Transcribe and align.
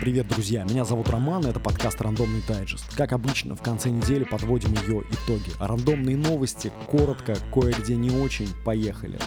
Привет, 0.00 0.28
друзья! 0.28 0.64
Меня 0.64 0.86
зовут 0.86 1.10
Роман, 1.10 1.44
и 1.44 1.50
это 1.50 1.60
подкаст 1.60 2.00
«Рандомный 2.00 2.42
дайджест». 2.48 2.96
Как 2.96 3.12
обычно, 3.12 3.54
в 3.54 3.60
конце 3.60 3.90
недели 3.90 4.24
подводим 4.24 4.72
ее 4.72 5.02
итоги. 5.10 5.50
Рандомные 5.60 6.16
новости, 6.16 6.72
коротко, 6.86 7.36
кое-где 7.52 7.96
не 7.96 8.10
очень. 8.10 8.48
Поехали! 8.64 9.18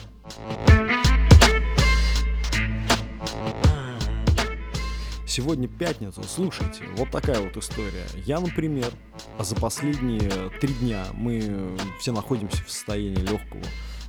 Сегодня 5.28 5.67
пятница. 5.67 6.23
Слушайте, 6.23 6.85
вот 6.97 7.12
такая 7.12 7.40
вот 7.40 7.55
история. 7.55 8.08
Я, 8.26 8.40
например, 8.40 8.92
за 9.40 9.55
последние 9.55 10.49
три 10.60 10.74
дня 10.74 11.05
мы 11.13 11.78
все 11.99 12.12
находимся 12.12 12.63
в 12.63 12.71
состоянии 12.71 13.21
легкого 13.21 13.62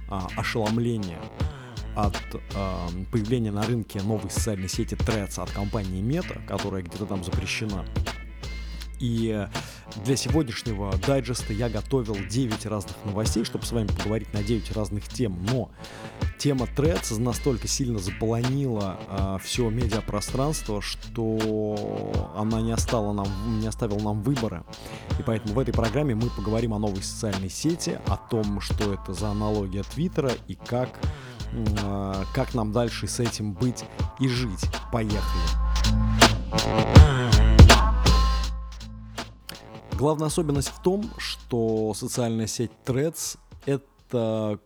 а, 0.09 0.29
ошеломления 0.35 1.21
от 1.95 2.17
э, 2.33 2.89
появления 3.11 3.51
на 3.51 3.63
рынке 3.63 4.01
новой 4.03 4.31
социальной 4.31 4.68
сети 4.68 4.95
Threads 4.95 5.41
от 5.41 5.50
компании 5.50 6.03
Meta, 6.03 6.45
которая 6.46 6.82
где-то 6.82 7.07
там 7.07 7.25
запрещена. 7.25 7.85
И 9.01 9.46
для 10.04 10.17
сегодняшнего 10.17 10.95
дайджеста 11.07 11.53
я 11.53 11.68
готовил 11.68 12.17
9 12.17 12.67
разных 12.67 12.96
новостей, 13.04 13.45
чтобы 13.45 13.67
с 13.67 13.73
вами 13.73 13.89
поговорить 13.89 14.32
на 14.32 14.43
9 14.43 14.73
разных 14.73 15.09
тем. 15.09 15.45
Но 15.45 15.71
тема 16.39 16.67
Threads 16.67 17.18
настолько 17.21 17.68
сильно 17.68 17.99
заполонила 17.99 18.99
э, 19.09 19.39
все 19.43 19.68
медиапространство, 19.68 20.81
что 20.81 22.32
она 22.37 22.61
не, 22.61 22.73
остала 22.73 23.13
нам, 23.13 23.29
не 23.61 23.67
оставила 23.67 23.99
нам 23.99 24.23
выбора. 24.23 24.65
И 25.18 25.23
поэтому 25.23 25.54
в 25.54 25.59
этой 25.59 25.75
программе 25.75 26.15
мы 26.15 26.31
поговорим 26.31 26.75
о 26.75 26.79
новой 26.79 27.03
социальной 27.03 27.51
сети, 27.51 27.99
о 28.07 28.17
том, 28.17 28.61
что 28.61 28.95
это 28.95 29.13
за 29.13 29.29
аналогия 29.29 29.82
Твиттера 29.82 30.32
и 30.49 30.54
как 30.54 30.99
а, 31.03 31.34
как 32.34 32.55
нам 32.55 32.72
дальше 32.72 33.06
с 33.06 33.20
этим 33.20 33.53
быть 33.53 33.84
и 34.20 34.28
жить. 34.28 34.64
Поехали. 34.92 35.45
Главная 39.92 40.27
особенность 40.27 40.69
в 40.69 40.83
том, 40.83 41.09
что 41.19 41.95
социальная 41.95 42.47
сеть 42.47 42.73
Threads— 42.84 43.39
это 43.67 44.59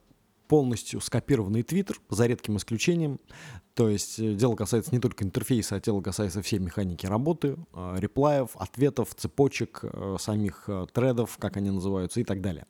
полностью 0.48 1.00
скопированный 1.00 1.60
Twitter, 1.60 1.96
за 2.08 2.26
редким 2.26 2.56
исключением. 2.56 3.20
То 3.74 3.88
есть 3.88 4.18
э, 4.18 4.34
дело 4.34 4.56
касается 4.56 4.92
не 4.92 4.98
только 4.98 5.24
интерфейса, 5.24 5.76
а 5.76 5.80
дело 5.80 6.00
касается 6.00 6.42
всей 6.42 6.58
механики 6.58 7.06
работы, 7.06 7.56
э, 7.74 7.96
реплаев, 7.98 8.56
ответов, 8.56 9.14
цепочек, 9.14 9.80
э, 9.82 10.16
самих 10.18 10.68
тредов, 10.92 11.36
как 11.38 11.56
они 11.58 11.70
называются 11.70 12.20
и 12.20 12.24
так 12.24 12.40
далее. 12.40 12.66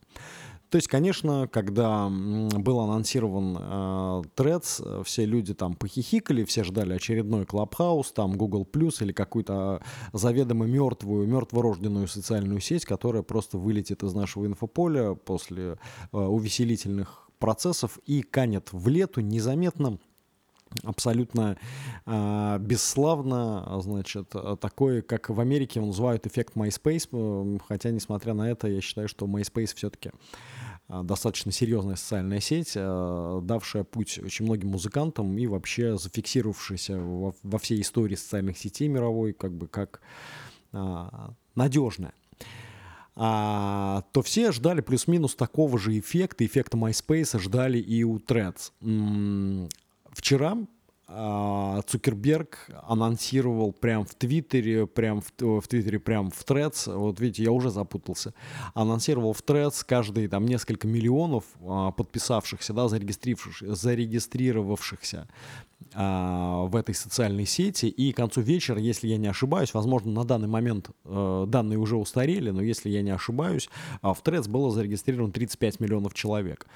То 0.71 0.77
есть, 0.77 0.89
конечно, 0.89 1.49
когда 1.49 2.09
был 2.11 2.81
анонсирован 2.81 3.57
э, 3.59 4.23
Threads, 4.37 5.03
все 5.05 5.25
люди 5.25 5.55
там 5.55 5.75
похихикали, 5.75 6.45
все 6.45 6.63
ждали 6.63 6.93
очередной 6.93 7.45
Clubhouse, 7.45 8.13
там 8.15 8.37
Google 8.37 8.69
Plus 8.71 9.03
или 9.03 9.13
какую-то 9.13 9.83
заведомо 10.13 10.67
мертвую, 10.67 11.27
мертворожденную 11.27 12.07
социальную 12.07 12.61
сеть, 12.61 12.85
которая 12.85 13.23
просто 13.23 13.57
вылетит 13.57 14.03
из 14.03 14.13
нашего 14.13 14.45
инфополя 14.45 15.15
после 15.15 15.79
э, 16.13 16.19
увеселительных 16.19 17.29
процессов 17.39 17.99
и 18.05 18.23
канет 18.23 18.69
в 18.73 18.89
лету 18.89 19.21
незаметно 19.21 19.99
абсолютно 20.83 21.57
э, 22.07 22.59
бесславно, 22.61 23.81
значит, 23.81 24.33
такой, 24.61 25.03
как 25.03 25.31
в 25.31 25.41
Америке 25.41 25.81
называют 25.81 26.27
эффект 26.27 26.55
MySpace, 26.57 27.61
хотя, 27.67 27.91
несмотря 27.91 28.35
на 28.35 28.51
это, 28.51 28.69
я 28.69 28.81
считаю, 28.81 29.09
что 29.09 29.27
MySpace 29.27 29.75
все-таки 29.75 30.11
э, 30.89 31.03
достаточно 31.03 31.53
серьезная 31.53 31.97
социальная 31.97 32.41
сеть, 32.41 32.73
э, 32.75 33.41
давшая 33.43 33.85
путь 33.85 34.19
очень 34.19 34.45
многим 34.45 34.69
музыкантам 34.69 35.37
и 35.39 35.47
вообще 35.47 35.97
зафиксировавшаяся 35.97 36.99
во, 36.99 37.35
во 37.43 37.59
всей 37.59 37.81
истории 37.81 38.17
социальных 38.17 38.59
сетей 38.59 38.89
мировой, 38.89 39.33
как 39.33 39.53
бы 39.53 39.69
как 39.69 40.01
э, 40.73 41.07
надежная 41.55 42.13
а, 43.21 44.05
то 44.13 44.23
все 44.23 44.53
ждали 44.53 44.81
плюс-минус 44.81 45.35
такого 45.35 45.77
же 45.77 45.99
эффекта, 45.99 46.47
эффекта 46.47 46.77
MySpace 46.77 47.41
ждали 47.41 47.79
и 47.79 48.05
у 48.05 48.19
Threads. 48.19 48.71
Вчера 50.19 50.59
а, 51.07 51.81
Цукерберг 51.87 52.71
анонсировал 52.83 53.73
прям 53.73 54.05
в 54.05 54.17
Твиттере, 54.17 54.85
прям 54.89 55.21
в, 55.21 55.61
в 55.61 55.69
Твиттере, 55.69 56.01
прям 56.01 56.33
в 56.33 56.45
Threads, 56.45 56.93
вот 56.93 57.21
видите, 57.21 57.45
я 57.45 57.53
уже 57.53 57.71
запутался, 57.71 58.35
анонсировал 58.75 59.33
в 59.33 59.41
Threads 59.41 59.85
каждые 59.87 60.29
там 60.29 60.45
несколько 60.45 60.89
миллионов 60.89 61.45
а, 61.65 61.93
подписавшихся, 61.93 62.73
да, 62.73 62.89
зарегистрировавшихся, 62.89 63.77
зарегистрировавшихся 63.77 65.29
в 65.95 66.77
этой 66.77 66.95
социальной 66.95 67.47
сети, 67.47 67.87
и 67.87 68.13
к 68.13 68.17
концу 68.17 68.41
вечера, 68.41 68.79
если 68.79 69.09
я 69.09 69.17
не 69.17 69.29
ошибаюсь, 69.29 69.73
возможно, 69.73 70.13
на 70.13 70.25
данный 70.25 70.49
момент 70.49 70.91
а, 71.05 71.47
данные 71.47 71.79
уже 71.79 71.97
устарели, 71.97 72.51
но 72.51 72.63
если 72.63 72.91
я 72.91 73.03
не 73.03 73.11
ошибаюсь, 73.11 73.71
а, 74.03 74.13
в 74.13 74.23
Threads 74.23 74.49
было 74.49 74.71
зарегистрировано 74.71 75.33
35 75.33 75.81
миллионов 75.81 76.15
человек. 76.15 76.67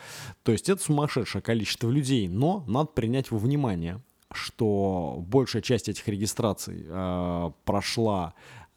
То 0.42 0.52
есть 0.52 0.68
это 0.68 0.82
сумасшедшее 0.82 1.42
количество 1.42 1.90
людей, 1.90 2.26
но 2.28 2.64
надо 2.66 2.86
принять 2.86 3.30
во 3.30 3.38
внимание, 3.38 4.00
что 4.32 5.22
большая 5.26 5.62
часть 5.62 5.88
этих 5.88 6.08
регистраций 6.08 6.86
э, 6.88 7.50
прошла 7.64 8.34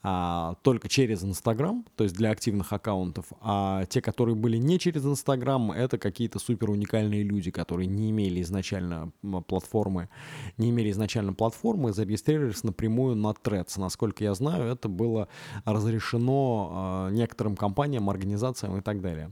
а, 0.08 0.54
только 0.62 0.88
через 0.88 1.24
Инстаграм, 1.24 1.84
то 1.96 2.04
есть 2.04 2.16
для 2.16 2.30
активных 2.30 2.72
аккаунтов, 2.72 3.26
а 3.42 3.86
те, 3.86 4.02
которые 4.02 4.36
были 4.36 4.58
не 4.58 4.78
через 4.78 5.04
Инстаграм, 5.04 5.72
это 5.72 5.98
какие-то 5.98 6.38
супер 6.38 6.70
уникальные 6.70 7.24
люди, 7.24 7.50
которые 7.50 7.88
не 7.88 8.12
имели 8.12 8.44
изначально 8.44 9.12
платформы, 9.48 10.10
не 10.58 10.70
имели 10.70 10.92
изначально 10.92 11.34
платформы, 11.34 11.92
зарегистрировались 11.92 12.64
напрямую 12.64 13.16
на 13.16 13.30
Threads. 13.30 13.80
Насколько 13.80 14.24
я 14.24 14.36
знаю, 14.36 14.72
это 14.72 14.90
было 14.90 15.28
разрешено 15.64 16.70
а, 16.72 17.10
некоторым 17.10 17.56
компаниям, 17.56 18.08
организациям 18.08 18.78
и 18.78 18.82
так 18.82 19.02
далее. 19.02 19.32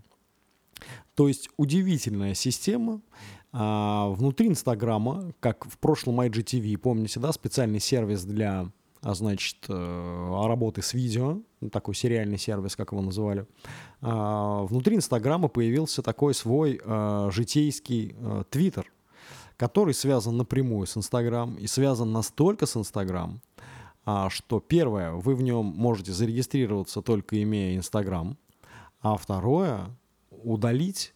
То 1.14 1.28
есть 1.28 1.50
удивительная 1.56 2.34
система. 2.34 3.02
А, 3.52 4.10
внутри 4.10 4.48
Инстаграма, 4.48 5.34
как 5.40 5.66
в 5.66 5.78
прошлом 5.78 6.20
IGTV, 6.22 6.78
помните, 6.78 7.20
да, 7.20 7.32
специальный 7.32 7.80
сервис 7.80 8.26
для 8.26 8.72
значит, 9.04 9.58
э, 9.68 10.46
работы 10.48 10.82
с 10.82 10.94
видео, 10.94 11.42
такой 11.72 11.94
сериальный 11.94 12.38
сервис, 12.38 12.76
как 12.76 12.94
его 12.94 13.02
называли. 13.02 13.46
А, 14.02 14.64
внутри 14.64 14.96
Инстаграма 14.96 15.50
появился 15.50 16.02
такой 16.02 16.34
свой 16.34 16.80
а, 16.84 17.30
житейский 17.32 18.16
Твиттер, 18.50 18.92
который 19.58 19.94
связан 19.94 20.38
напрямую 20.38 20.88
с 20.88 20.96
Инстаграм 20.98 21.56
и 21.56 21.68
связан 21.68 22.12
настолько 22.12 22.66
с 22.66 22.76
Инстаграм, 22.76 23.42
что 24.30 24.60
первое, 24.60 25.14
вы 25.14 25.36
в 25.36 25.42
нем 25.42 25.66
можете 25.66 26.12
зарегистрироваться 26.12 27.02
только 27.02 27.42
имея 27.42 27.78
Инстаграм, 27.78 28.38
а 29.00 29.16
второе, 29.16 29.96
удалить 30.30 31.14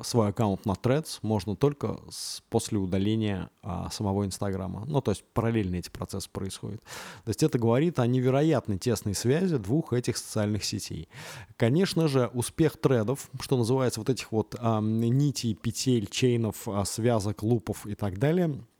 свой 0.00 0.28
аккаунт 0.28 0.66
на 0.66 0.72
Threads 0.72 1.18
можно 1.22 1.54
только 1.56 2.00
с, 2.10 2.42
после 2.48 2.78
удаления 2.78 3.50
а, 3.62 3.90
самого 3.90 4.24
Инстаграма. 4.24 4.84
Ну, 4.86 5.00
то 5.00 5.10
есть 5.10 5.24
параллельно 5.32 5.76
эти 5.76 5.90
процессы 5.90 6.28
происходят. 6.30 6.80
То 7.24 7.28
есть 7.28 7.42
это 7.42 7.58
говорит 7.58 7.98
о 7.98 8.06
невероятной 8.06 8.78
тесной 8.78 9.14
связи 9.14 9.58
двух 9.58 9.92
этих 9.92 10.16
социальных 10.16 10.64
сетей. 10.64 11.08
Конечно 11.56 12.08
же, 12.08 12.30
успех 12.34 12.80
тредов, 12.80 13.28
что 13.40 13.56
называется 13.56 14.00
вот 14.00 14.10
этих 14.10 14.32
вот 14.32 14.56
а, 14.58 14.80
нитей, 14.80 15.54
петель, 15.54 16.06
чейнов, 16.06 16.68
а, 16.68 16.84
связок, 16.84 17.42
лупов 17.42 17.86
и 17.86 17.94
так 17.94 18.18
далее– 18.18 18.64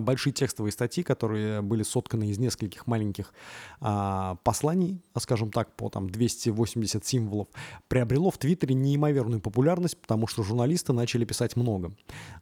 большие 0.00 0.32
текстовые 0.32 0.72
статьи, 0.72 1.02
которые 1.02 1.60
были 1.60 1.82
сотканы 1.82 2.30
из 2.30 2.38
нескольких 2.38 2.86
маленьких 2.86 3.32
а, 3.80 4.36
посланий, 4.42 5.00
скажем 5.18 5.50
так, 5.50 5.74
по 5.76 5.90
там 5.90 6.08
280 6.08 7.04
символов, 7.04 7.48
приобрело 7.88 8.30
в 8.30 8.38
Твиттере 8.38 8.74
неимоверную 8.74 9.40
популярность, 9.40 9.98
потому 9.98 10.26
что 10.26 10.42
журналисты 10.42 10.92
начали 10.92 11.24
писать 11.24 11.56
много. 11.56 11.92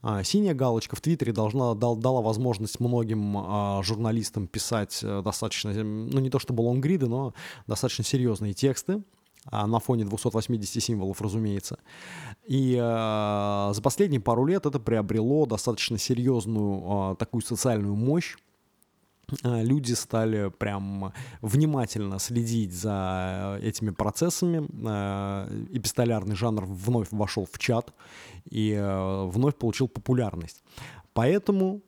А, 0.03 0.23
синяя 0.23 0.55
галочка 0.55 0.97
в 0.97 1.01
Твиттере 1.01 1.33
должна, 1.33 1.75
дал, 1.75 1.97
дала 1.97 2.21
возможность 2.21 2.79
многим 2.81 3.37
а, 3.37 3.83
журналистам 3.83 4.47
писать 4.47 5.01
э, 5.03 5.23
достаточно, 5.25 5.73
ну 5.73 6.21
не 6.21 6.31
то 6.31 6.39
чтобы 6.39 6.63
лонгриды, 6.63 7.07
но 7.07 7.35
достаточно 7.67 8.05
серьезные 8.05 8.55
тексты, 8.55 8.95
а, 8.95 9.18
на 9.51 9.79
фоне 9.79 10.05
280 10.05 10.83
символов, 10.83 11.21
разумеется. 11.21 11.79
И 12.47 12.75
э, 12.75 13.71
за 13.73 13.81
последние 13.83 14.21
пару 14.21 14.47
лет 14.47 14.67
это 14.67 14.81
приобрело 14.81 15.47
достаточно 15.47 15.99
серьезную 15.99 17.13
э, 17.13 17.17
такую 17.17 17.43
социальную 17.43 17.95
мощь. 17.95 18.37
Э, 19.45 19.63
люди 19.63 19.93
стали 19.93 20.51
прям 20.51 21.13
внимательно 21.43 22.19
следить 22.19 22.73
за 22.73 23.59
этими 23.63 23.91
процессами. 23.91 24.67
Эпистолярный 25.77 26.37
жанр 26.37 26.65
вновь 26.65 27.09
вошел 27.11 27.47
в 27.51 27.59
чат 27.59 27.93
и 28.51 28.79
вновь 29.31 29.57
получил 29.57 29.89
популярность. 29.89 30.63
Поэтому 31.13 31.83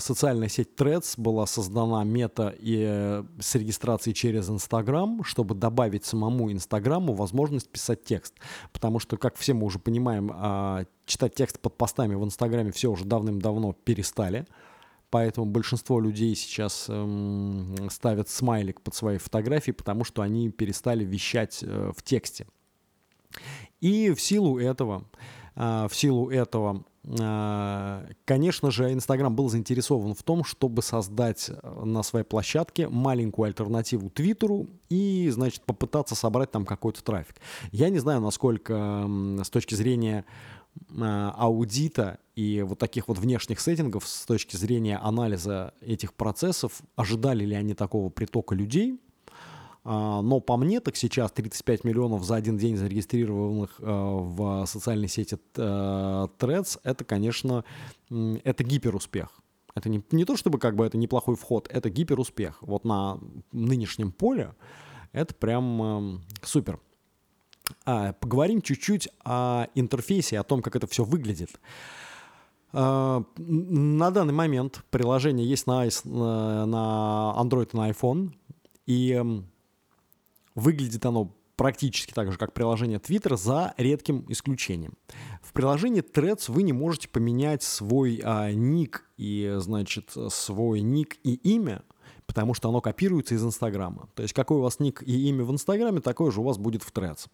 социальная 0.00 0.48
сеть 0.48 0.70
Threads 0.76 1.14
была 1.16 1.46
создана 1.46 2.04
мета 2.04 2.54
и 2.58 2.84
э, 2.86 3.24
с 3.40 3.54
регистрацией 3.54 4.14
через 4.14 4.50
Инстаграм, 4.50 5.24
чтобы 5.24 5.54
добавить 5.54 6.04
самому 6.04 6.52
Инстаграму 6.52 7.14
возможность 7.14 7.68
писать 7.68 8.04
текст. 8.04 8.34
Потому 8.72 8.98
что, 8.98 9.16
как 9.16 9.36
все 9.36 9.54
мы 9.54 9.64
уже 9.64 9.78
понимаем, 9.78 10.30
а, 10.34 10.84
читать 11.06 11.34
текст 11.34 11.58
под 11.60 11.76
постами 11.76 12.14
в 12.14 12.24
Инстаграме 12.24 12.72
все 12.72 12.90
уже 12.90 13.04
давным-давно 13.04 13.72
перестали 13.72 14.46
поэтому 15.10 15.46
большинство 15.46 16.00
людей 16.00 16.34
сейчас 16.34 16.86
эм, 16.88 17.88
ставят 17.90 18.28
смайлик 18.28 18.80
под 18.82 18.94
свои 18.94 19.18
фотографии, 19.18 19.70
потому 19.70 20.04
что 20.04 20.20
они 20.20 20.50
перестали 20.50 21.04
вещать 21.04 21.60
э, 21.62 21.92
в 21.96 22.02
тексте. 22.02 22.46
И 23.80 24.10
в 24.10 24.20
силу 24.20 24.58
этого, 24.58 25.04
в 25.56 25.90
силу 25.92 26.30
этого 26.30 26.84
э, 27.04 28.06
Конечно 28.26 28.70
же, 28.70 28.92
Инстаграм 28.92 29.34
был 29.34 29.48
заинтересован 29.48 30.14
в 30.14 30.22
том, 30.22 30.44
чтобы 30.44 30.82
создать 30.82 31.48
э, 31.50 31.84
на 31.84 32.02
своей 32.02 32.26
площадке 32.26 32.88
маленькую 32.88 33.46
альтернативу 33.46 34.10
Твиттеру 34.10 34.66
и, 34.90 35.30
значит, 35.30 35.62
попытаться 35.62 36.14
собрать 36.14 36.50
там 36.50 36.66
какой-то 36.66 37.02
трафик. 37.02 37.36
Я 37.72 37.88
не 37.88 37.98
знаю, 37.98 38.20
насколько 38.20 39.08
с 39.42 39.48
точки 39.48 39.74
зрения 39.74 40.26
Э, 40.90 41.32
аудита 41.34 42.18
и 42.34 42.62
вот 42.62 42.78
таких 42.78 43.08
вот 43.08 43.18
внешних 43.18 43.60
сеттингов 43.60 44.06
с 44.06 44.26
точки 44.26 44.56
зрения 44.56 44.98
анализа 44.98 45.72
этих 45.80 46.14
процессов, 46.14 46.80
ожидали 46.96 47.44
ли 47.44 47.54
они 47.54 47.74
такого 47.74 48.10
притока 48.10 48.54
людей, 48.54 49.00
а, 49.00 49.05
но 49.86 50.40
по 50.40 50.56
мне 50.56 50.80
так 50.80 50.96
сейчас 50.96 51.30
35 51.30 51.84
миллионов 51.84 52.24
за 52.24 52.34
один 52.34 52.58
день 52.58 52.76
зарегистрированных 52.76 53.76
э, 53.78 53.84
в 53.86 54.66
социальной 54.66 55.06
сети 55.06 55.38
э, 55.54 56.26
Threads, 56.38 56.80
это, 56.82 57.04
конечно, 57.04 57.64
это 58.10 58.64
гиперуспех. 58.64 59.28
Это 59.76 59.88
не, 59.88 60.02
не 60.10 60.24
то 60.24 60.36
чтобы 60.36 60.58
как 60.58 60.74
бы 60.74 60.84
это 60.84 60.98
неплохой 60.98 61.36
вход, 61.36 61.68
это 61.70 61.88
гиперуспех. 61.88 62.58
Вот 62.62 62.84
на 62.84 63.20
нынешнем 63.52 64.10
поле 64.10 64.54
это 65.12 65.34
прям 65.34 66.22
супер. 66.42 66.80
А, 67.84 68.12
поговорим 68.14 68.62
чуть-чуть 68.62 69.08
о 69.24 69.66
интерфейсе, 69.74 70.40
о 70.40 70.44
том, 70.44 70.62
как 70.62 70.74
это 70.74 70.86
все 70.86 71.04
выглядит. 71.04 71.60
А, 72.72 73.22
на 73.36 74.10
данный 74.10 74.34
момент 74.34 74.82
приложение 74.90 75.48
есть 75.48 75.66
на, 75.66 75.84
на 76.66 77.34
Android 77.38 77.70
и 77.72 77.76
на 77.76 77.90
iPhone, 77.90 78.32
и 78.86 79.44
выглядит 80.56 81.06
оно 81.06 81.32
практически 81.54 82.12
так 82.12 82.32
же, 82.32 82.38
как 82.38 82.52
приложение 82.52 82.98
Twitter, 82.98 83.36
за 83.36 83.74
редким 83.76 84.24
исключением. 84.28 84.94
В 85.40 85.52
приложении 85.52 86.02
Threads 86.02 86.50
вы 86.50 86.62
не 86.62 86.72
можете 86.72 87.08
поменять 87.08 87.62
свой 87.62 88.20
а, 88.24 88.52
ник 88.52 89.08
и, 89.16 89.54
значит, 89.58 90.14
свой 90.30 90.80
ник 90.80 91.16
и 91.22 91.34
имя, 91.34 91.82
потому 92.26 92.54
что 92.54 92.68
оно 92.68 92.80
копируется 92.80 93.34
из 93.34 93.44
Инстаграма. 93.44 94.08
То 94.14 94.22
есть 94.22 94.34
какой 94.34 94.58
у 94.58 94.60
вас 94.60 94.80
ник 94.80 95.02
и 95.02 95.28
имя 95.28 95.44
в 95.44 95.52
Инстаграме, 95.52 96.00
такой 96.00 96.30
же 96.32 96.40
у 96.40 96.44
вас 96.44 96.58
будет 96.58 96.82
в 96.82 96.92
Threads. 96.92 97.28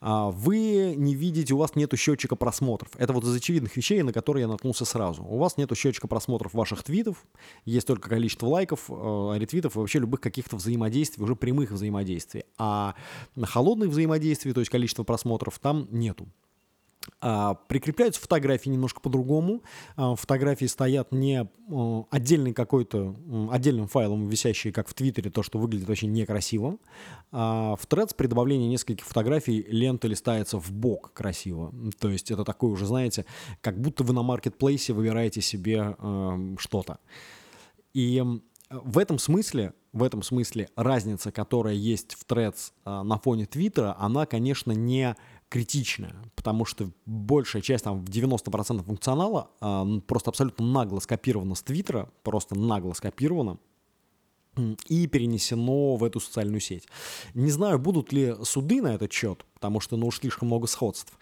А, 0.00 0.30
вы 0.30 0.94
не 0.96 1.14
видите, 1.14 1.54
у 1.54 1.58
вас 1.58 1.74
нет 1.74 1.96
счетчика 1.96 2.36
просмотров. 2.36 2.90
Это 2.96 3.12
вот 3.12 3.24
из 3.24 3.34
очевидных 3.34 3.76
вещей, 3.76 4.02
на 4.02 4.12
которые 4.12 4.42
я 4.42 4.48
наткнулся 4.48 4.84
сразу. 4.84 5.22
У 5.22 5.38
вас 5.38 5.56
нет 5.56 5.74
счетчика 5.76 6.08
просмотров 6.08 6.54
ваших 6.54 6.82
твитов, 6.82 7.24
есть 7.64 7.86
только 7.86 8.08
количество 8.08 8.46
лайков, 8.46 8.86
э, 8.88 9.34
ретвитов 9.38 9.76
и 9.76 9.78
вообще 9.78 9.98
любых 10.00 10.20
каких-то 10.20 10.56
взаимодействий, 10.56 11.22
уже 11.22 11.36
прямых 11.36 11.70
взаимодействий. 11.70 12.44
А 12.58 12.94
холодных 13.40 13.90
взаимодействий, 13.90 14.52
то 14.52 14.60
есть 14.60 14.70
количество 14.70 15.04
просмотров, 15.04 15.58
там 15.58 15.88
нету. 15.90 16.26
А, 17.20 17.54
прикрепляются 17.54 18.20
фотографии 18.20 18.68
немножко 18.68 19.00
по-другому. 19.00 19.62
А, 19.96 20.14
фотографии 20.16 20.66
стоят 20.66 21.12
не 21.12 21.42
а, 21.42 22.04
отдельный 22.10 22.52
какой-то, 22.52 23.16
отдельным 23.50 23.88
файлом, 23.88 24.28
висящие, 24.28 24.72
как 24.72 24.88
в 24.88 24.94
Твиттере, 24.94 25.30
то, 25.30 25.42
что 25.42 25.58
выглядит 25.58 25.88
очень 25.88 26.12
некрасиво. 26.12 26.78
В 27.30 27.80
Threads 27.88 28.14
при 28.16 28.26
добавлении 28.26 28.68
нескольких 28.68 29.04
фотографий 29.04 29.62
лента 29.68 30.08
листается 30.08 30.58
в 30.58 30.70
бок 30.72 31.12
красиво. 31.12 31.72
То 31.98 32.08
есть 32.08 32.30
это 32.30 32.44
такое 32.44 32.70
уже, 32.70 32.86
знаете, 32.86 33.24
как 33.60 33.80
будто 33.80 34.04
вы 34.04 34.12
на 34.14 34.22
маркетплейсе 34.22 34.92
выбираете 34.92 35.40
себе 35.40 35.96
что-то. 36.58 36.98
И 37.94 38.22
в 38.70 38.98
этом 38.98 39.18
смысле, 39.18 39.74
в 39.92 40.02
этом 40.02 40.22
смысле 40.22 40.68
разница, 40.76 41.32
которая 41.32 41.74
есть 41.74 42.14
в 42.14 42.26
Threads 42.26 42.72
на 42.84 43.18
фоне 43.18 43.46
Твиттера, 43.46 43.96
она, 43.98 44.26
конечно, 44.26 44.72
не 44.72 45.16
критичная, 45.48 46.14
потому 46.34 46.64
что 46.64 46.90
большая 47.06 47.62
часть, 47.62 47.84
там, 47.84 48.04
в 48.04 48.08
90% 48.08 48.82
функционала 48.82 49.50
э, 49.60 50.00
просто 50.06 50.30
абсолютно 50.30 50.66
нагло 50.66 51.00
скопирована 51.00 51.54
с 51.54 51.62
Твиттера, 51.62 52.10
просто 52.22 52.58
нагло 52.58 52.92
скопирована, 52.92 53.58
и 54.88 55.06
перенесено 55.06 55.96
в 55.96 56.04
эту 56.04 56.18
социальную 56.18 56.60
сеть. 56.60 56.88
Не 57.34 57.50
знаю, 57.50 57.78
будут 57.78 58.12
ли 58.12 58.34
суды 58.42 58.80
на 58.80 58.94
этот 58.94 59.12
счет, 59.12 59.44
потому 59.66 59.80
что, 59.80 59.96
ну, 59.96 60.06
уж 60.06 60.20
слишком 60.20 60.46
много 60.46 60.68
сходств. 60.68 61.12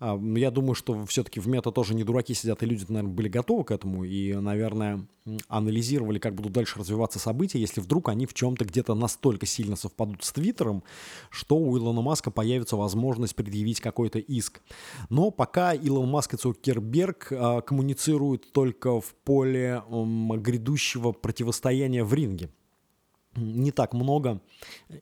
Я 0.00 0.50
думаю, 0.50 0.74
что 0.74 1.06
все-таки 1.06 1.38
в 1.38 1.46
мета 1.46 1.70
тоже 1.70 1.94
не 1.94 2.02
дураки 2.02 2.34
сидят, 2.34 2.62
и 2.62 2.66
люди, 2.66 2.84
наверное, 2.88 3.14
были 3.14 3.28
готовы 3.28 3.62
к 3.62 3.70
этому 3.70 4.02
и, 4.02 4.34
наверное, 4.34 5.06
анализировали, 5.46 6.18
как 6.18 6.34
будут 6.34 6.52
дальше 6.52 6.80
развиваться 6.80 7.20
события, 7.20 7.60
если 7.60 7.80
вдруг 7.80 8.08
они 8.08 8.26
в 8.26 8.34
чем-то 8.34 8.64
где-то 8.64 8.94
настолько 8.94 9.46
сильно 9.46 9.76
совпадут 9.76 10.24
с 10.24 10.32
Твиттером, 10.32 10.82
что 11.30 11.56
у 11.56 11.78
Илона 11.78 12.02
Маска 12.02 12.32
появится 12.32 12.76
возможность 12.76 13.36
предъявить 13.36 13.80
какой-то 13.80 14.18
иск. 14.18 14.62
Но 15.08 15.30
пока 15.30 15.72
Илон 15.72 16.08
Маск 16.08 16.34
и 16.34 16.36
Цукерберг 16.36 17.28
а, 17.30 17.60
коммуницируют 17.60 18.50
только 18.50 19.00
в 19.00 19.14
поле 19.24 19.80
грядущего 19.88 21.12
противостояния 21.12 22.02
в 22.02 22.12
ринге 22.12 22.50
не 23.34 23.70
так 23.70 23.94
много 23.94 24.40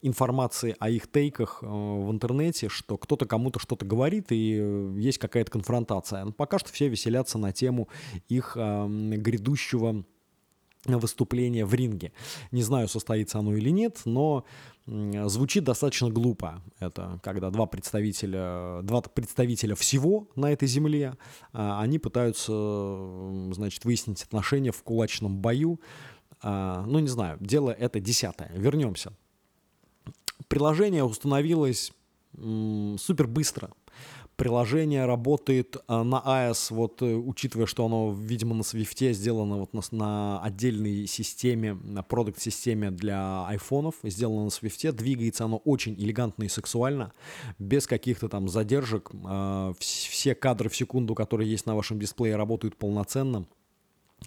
информации 0.03 0.77
о 0.79 0.89
их 0.89 1.11
тейках 1.11 1.61
э, 1.63 1.67
в 1.67 2.11
интернете, 2.11 2.69
что 2.69 2.97
кто-то 2.97 3.27
кому-то 3.27 3.59
что-то 3.59 3.85
говорит 3.85 4.31
и 4.31 4.59
э, 4.61 4.95
есть 4.99 5.19
какая-то 5.19 5.51
конфронтация. 5.51 6.25
Но 6.25 6.33
пока 6.33 6.59
что 6.59 6.73
все 6.73 6.89
веселятся 6.89 7.39
на 7.39 7.53
тему 7.53 7.89
их 8.29 8.57
э, 8.57 8.87
грядущего 8.89 10.05
выступления 10.87 11.67
в 11.67 11.75
ринге. 11.75 12.13
Не 12.53 12.63
знаю, 12.63 12.89
состоится 12.89 13.39
оно 13.39 13.55
или 13.55 13.69
нет, 13.69 14.01
но 14.07 14.47
звучит 14.87 15.63
достаточно 15.63 16.09
глупо. 16.09 16.63
Это 16.79 17.21
когда 17.23 17.51
два 17.51 17.67
представителя, 17.67 18.81
два 18.83 19.03
представителя 19.03 19.75
всего 19.75 20.27
на 20.37 20.51
этой 20.51 20.67
земле, 20.67 21.19
они 21.53 21.99
пытаются, 21.99 22.51
значит, 23.53 23.85
выяснить 23.85 24.23
отношения 24.23 24.73
в 24.73 24.83
кулачном 24.83 25.37
бою, 25.37 25.81
а, 25.83 25.85
ну, 26.43 26.99
не 26.99 27.09
знаю, 27.09 27.39
дело 27.41 27.71
это 27.71 28.01
десятое. 28.01 28.51
Вернемся. 28.55 29.13
Приложение 30.49 31.05
установилось 31.05 31.93
супер 32.99 33.27
быстро. 33.27 33.71
Приложение 34.41 35.05
работает 35.05 35.77
а, 35.87 36.03
на 36.03 36.17
iOS, 36.25 36.75
вот 36.75 37.03
э, 37.03 37.15
учитывая, 37.15 37.67
что 37.67 37.85
оно, 37.85 38.17
видимо, 38.19 38.55
на 38.55 38.63
Swift 38.63 39.13
сделано 39.13 39.59
вот 39.59 39.75
на, 39.75 39.83
на 39.91 40.43
отдельной 40.43 41.07
системе, 41.07 41.75
на 41.75 42.03
продукт-системе 42.03 42.91
для 42.91 43.47
айфонов, 43.47 43.97
сделано 44.03 44.45
на 44.45 44.49
Swift, 44.49 44.93
двигается 44.93 45.45
оно 45.45 45.59
очень 45.59 45.93
элегантно 45.93 46.45
и 46.45 46.49
сексуально, 46.49 47.13
без 47.59 47.87
каких-то 47.87 48.31
там 48.31 48.49
задержек. 48.49 49.11
А, 49.27 49.75
все 49.79 50.35
кадры 50.35 50.71
в 50.71 50.77
секунду, 50.77 51.15
которые 51.15 51.51
есть 51.51 51.67
на 51.67 51.77
вашем 51.77 51.99
дисплее, 51.99 52.37
работают 52.37 52.77
полноценно. 52.77 53.45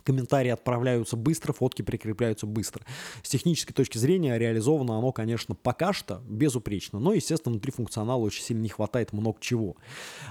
Комментарии 0.01 0.49
отправляются 0.49 1.15
быстро, 1.15 1.53
фотки 1.53 1.81
прикрепляются 1.81 2.45
быстро. 2.45 2.85
С 3.21 3.29
технической 3.29 3.73
точки 3.73 3.97
зрения 3.97 4.37
реализовано 4.37 4.97
оно, 4.97 5.11
конечно, 5.11 5.55
пока 5.55 5.93
что 5.93 6.21
безупречно, 6.27 6.99
но, 6.99 7.13
естественно, 7.13 7.53
внутри 7.53 7.71
функционала 7.71 8.21
очень 8.21 8.43
сильно 8.43 8.61
не 8.61 8.69
хватает 8.69 9.13
много 9.13 9.37
чего. 9.39 9.77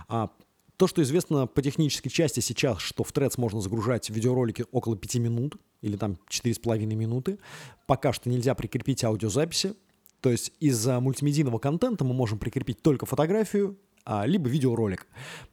А, 0.08 0.30
то, 0.76 0.86
что 0.88 1.02
известно 1.02 1.46
по 1.46 1.62
технической 1.62 2.10
части 2.10 2.40
сейчас, 2.40 2.80
что 2.80 3.04
в 3.04 3.12
Threads 3.12 3.34
можно 3.36 3.60
загружать 3.60 4.10
видеоролики 4.10 4.64
около 4.72 4.96
5 4.96 5.14
минут 5.16 5.56
или 5.80 5.96
там 5.96 6.18
4,5 6.28 6.84
минуты. 6.86 7.38
Пока 7.86 8.12
что 8.12 8.28
нельзя 8.28 8.54
прикрепить 8.54 9.04
аудиозаписи. 9.04 9.74
То 10.20 10.30
есть 10.30 10.52
из-за 10.60 10.98
мультимедийного 11.00 11.58
контента 11.58 12.04
мы 12.04 12.14
можем 12.14 12.38
прикрепить 12.38 12.82
только 12.82 13.06
фотографию, 13.06 13.76
либо 14.06 14.48
видеоролик. 14.48 15.06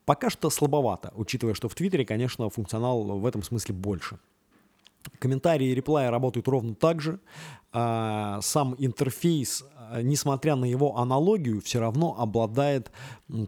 Пока 0.06 0.29
что 0.29 0.50
слабовато, 0.50 1.12
учитывая, 1.15 1.53
что 1.53 1.70
в 1.70 1.75
Твиттере, 1.75 2.06
конечно, 2.06 2.50
функционал 2.50 3.03
в 3.03 3.25
этом 3.25 3.44
смысле 3.44 3.75
больше. 3.75 4.20
Комментарии 5.20 5.68
и 5.68 5.75
реплаи 5.75 6.08
работают 6.08 6.48
ровно 6.48 6.75
так 6.75 7.01
же. 7.01 7.20
А, 7.72 8.39
сам 8.41 8.75
интерфейс, 8.77 9.63
а, 9.75 10.01
несмотря 10.01 10.56
на 10.56 10.65
его 10.65 10.98
аналогию, 10.98 11.62
все 11.62 11.79
равно 11.79 12.15
обладает 12.18 12.91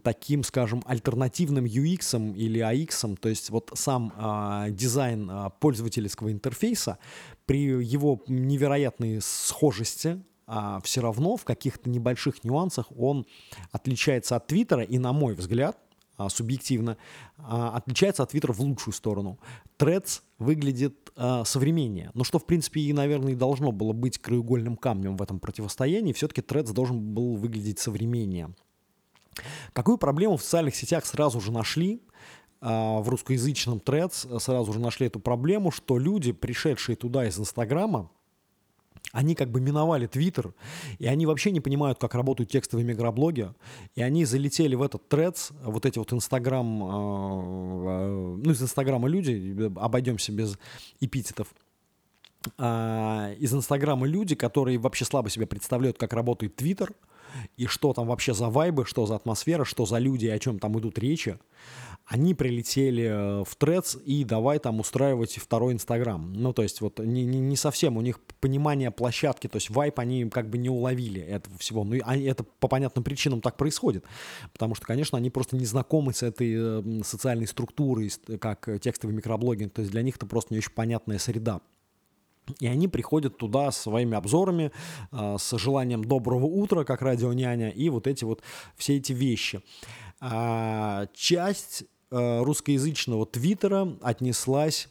таким, 0.02 0.44
скажем, 0.44 0.82
альтернативным 0.86 1.64
UX 1.64 2.34
или 2.34 2.60
AX. 2.60 3.16
То 3.16 3.28
есть 3.28 3.50
вот 3.50 3.70
сам 3.74 4.12
дизайн 4.70 5.30
пользовательского 5.60 6.32
интерфейса 6.32 6.98
при 7.46 7.64
его 7.84 8.22
невероятной 8.28 9.20
схожести 9.20 10.22
а, 10.54 10.80
все 10.82 11.00
равно 11.00 11.38
в 11.38 11.44
каких-то 11.44 11.88
небольших 11.88 12.44
нюансах 12.44 12.92
он 12.94 13.24
отличается 13.70 14.36
от 14.36 14.48
Твиттера, 14.48 14.82
и 14.82 14.98
на 14.98 15.14
мой 15.14 15.34
взгляд, 15.34 15.78
а, 16.18 16.28
субъективно, 16.28 16.98
а, 17.38 17.74
отличается 17.74 18.22
от 18.22 18.32
Твиттера 18.32 18.52
в 18.52 18.60
лучшую 18.60 18.92
сторону. 18.92 19.38
Threads 19.78 20.20
выглядит 20.38 21.10
современнее, 21.44 22.10
но 22.14 22.24
что, 22.24 22.38
в 22.38 22.44
принципе, 22.44 22.82
и, 22.82 22.92
наверное, 22.92 23.32
и 23.32 23.36
должно 23.36 23.72
было 23.72 23.92
быть 23.92 24.18
краеугольным 24.18 24.76
камнем 24.76 25.16
в 25.16 25.22
этом 25.22 25.40
противостоянии, 25.40 26.12
все-таки 26.12 26.42
Threads 26.42 26.72
должен 26.74 27.00
был 27.00 27.36
выглядеть 27.36 27.78
современнее. 27.78 28.54
Какую 29.72 29.96
проблему 29.96 30.36
в 30.36 30.42
социальных 30.42 30.76
сетях 30.76 31.06
сразу 31.06 31.40
же 31.40 31.50
нашли? 31.50 32.02
в 32.60 33.08
русскоязычном 33.08 33.78
Threads 33.78 34.38
сразу 34.38 34.72
же 34.72 34.78
нашли 34.78 35.08
эту 35.08 35.18
проблему, 35.18 35.72
что 35.72 35.98
люди, 35.98 36.30
пришедшие 36.30 36.94
туда 36.94 37.26
из 37.26 37.36
Инстаграма, 37.36 38.08
они 39.12 39.34
как 39.34 39.50
бы 39.50 39.60
миновали 39.60 40.06
Твиттер, 40.06 40.54
и 40.98 41.06
они 41.06 41.26
вообще 41.26 41.50
не 41.50 41.60
понимают, 41.60 41.98
как 41.98 42.14
работают 42.14 42.50
текстовые 42.50 42.86
микроблоги, 42.86 43.50
и 43.94 44.02
они 44.02 44.24
залетели 44.24 44.74
в 44.74 44.82
этот 44.82 45.02
Threads, 45.12 45.52
вот 45.64 45.84
эти 45.84 45.98
вот 45.98 46.12
Инстаграм, 46.12 46.82
а, 46.84 48.36
ну, 48.42 48.50
из 48.50 48.62
Инстаграма 48.62 49.08
люди, 49.08 49.70
обойдемся 49.78 50.32
без 50.32 50.58
эпитетов, 51.00 51.48
а, 52.58 53.32
из 53.38 53.52
Инстаграма 53.52 54.06
люди, 54.06 54.34
которые 54.34 54.78
вообще 54.78 55.04
слабо 55.04 55.28
себе 55.28 55.46
представляют, 55.46 55.98
как 55.98 56.12
работает 56.12 56.56
Твиттер, 56.56 56.92
и 57.56 57.66
что 57.66 57.92
там 57.92 58.06
вообще 58.06 58.34
за 58.34 58.48
вайбы, 58.48 58.84
что 58.84 59.06
за 59.06 59.16
атмосфера, 59.16 59.64
что 59.64 59.86
за 59.86 59.98
люди 59.98 60.26
о 60.26 60.38
чем 60.38 60.58
там 60.58 60.78
идут 60.78 60.98
речи, 60.98 61.38
они 62.06 62.34
прилетели 62.34 63.04
э, 63.04 63.44
в 63.44 63.54
Трец 63.56 63.96
и 64.04 64.24
давай 64.24 64.58
там 64.58 64.80
устраивать 64.80 65.36
второй 65.36 65.72
Инстаграм. 65.72 66.32
Ну, 66.32 66.52
то 66.52 66.62
есть 66.62 66.80
вот 66.80 66.98
не, 66.98 67.24
не, 67.24 67.40
не 67.40 67.56
совсем 67.56 67.96
у 67.96 68.00
них 68.00 68.20
понимание 68.40 68.90
площадки, 68.90 69.46
то 69.46 69.56
есть 69.56 69.70
вайп 69.70 69.98
они 70.00 70.28
как 70.28 70.50
бы 70.50 70.58
не 70.58 70.68
уловили 70.68 71.20
этого 71.20 71.56
всего. 71.58 71.84
Ну, 71.84 71.94
и 71.94 72.22
это 72.24 72.44
по 72.44 72.68
понятным 72.68 73.04
причинам 73.04 73.40
так 73.40 73.56
происходит, 73.56 74.04
потому 74.52 74.74
что, 74.74 74.86
конечно, 74.86 75.16
они 75.16 75.30
просто 75.30 75.56
не 75.56 75.64
знакомы 75.64 76.12
с 76.12 76.22
этой 76.22 76.52
э, 76.54 77.02
социальной 77.04 77.46
структурой, 77.46 78.10
как 78.40 78.68
текстовый 78.80 79.14
микроблогинг, 79.14 79.72
то 79.72 79.80
есть 79.80 79.92
для 79.92 80.02
них 80.02 80.16
это 80.16 80.26
просто 80.26 80.54
не 80.54 80.58
очень 80.58 80.72
понятная 80.72 81.18
среда. 81.18 81.60
И 82.58 82.66
они 82.66 82.88
приходят 82.88 83.38
туда 83.38 83.70
своими 83.70 84.16
обзорами, 84.16 84.72
э, 85.12 85.36
с 85.38 85.56
желанием 85.58 86.04
доброго 86.04 86.46
утра, 86.46 86.84
как 86.84 87.02
радионяня, 87.02 87.70
и 87.70 87.88
вот 87.88 88.06
эти 88.06 88.24
вот 88.24 88.42
все 88.76 88.96
эти 88.96 89.12
вещи. 89.12 89.62
А, 90.20 91.06
часть 91.14 91.84
э, 92.10 92.42
русскоязычного 92.42 93.26
твиттера 93.26 93.96
отнеслась 94.02 94.88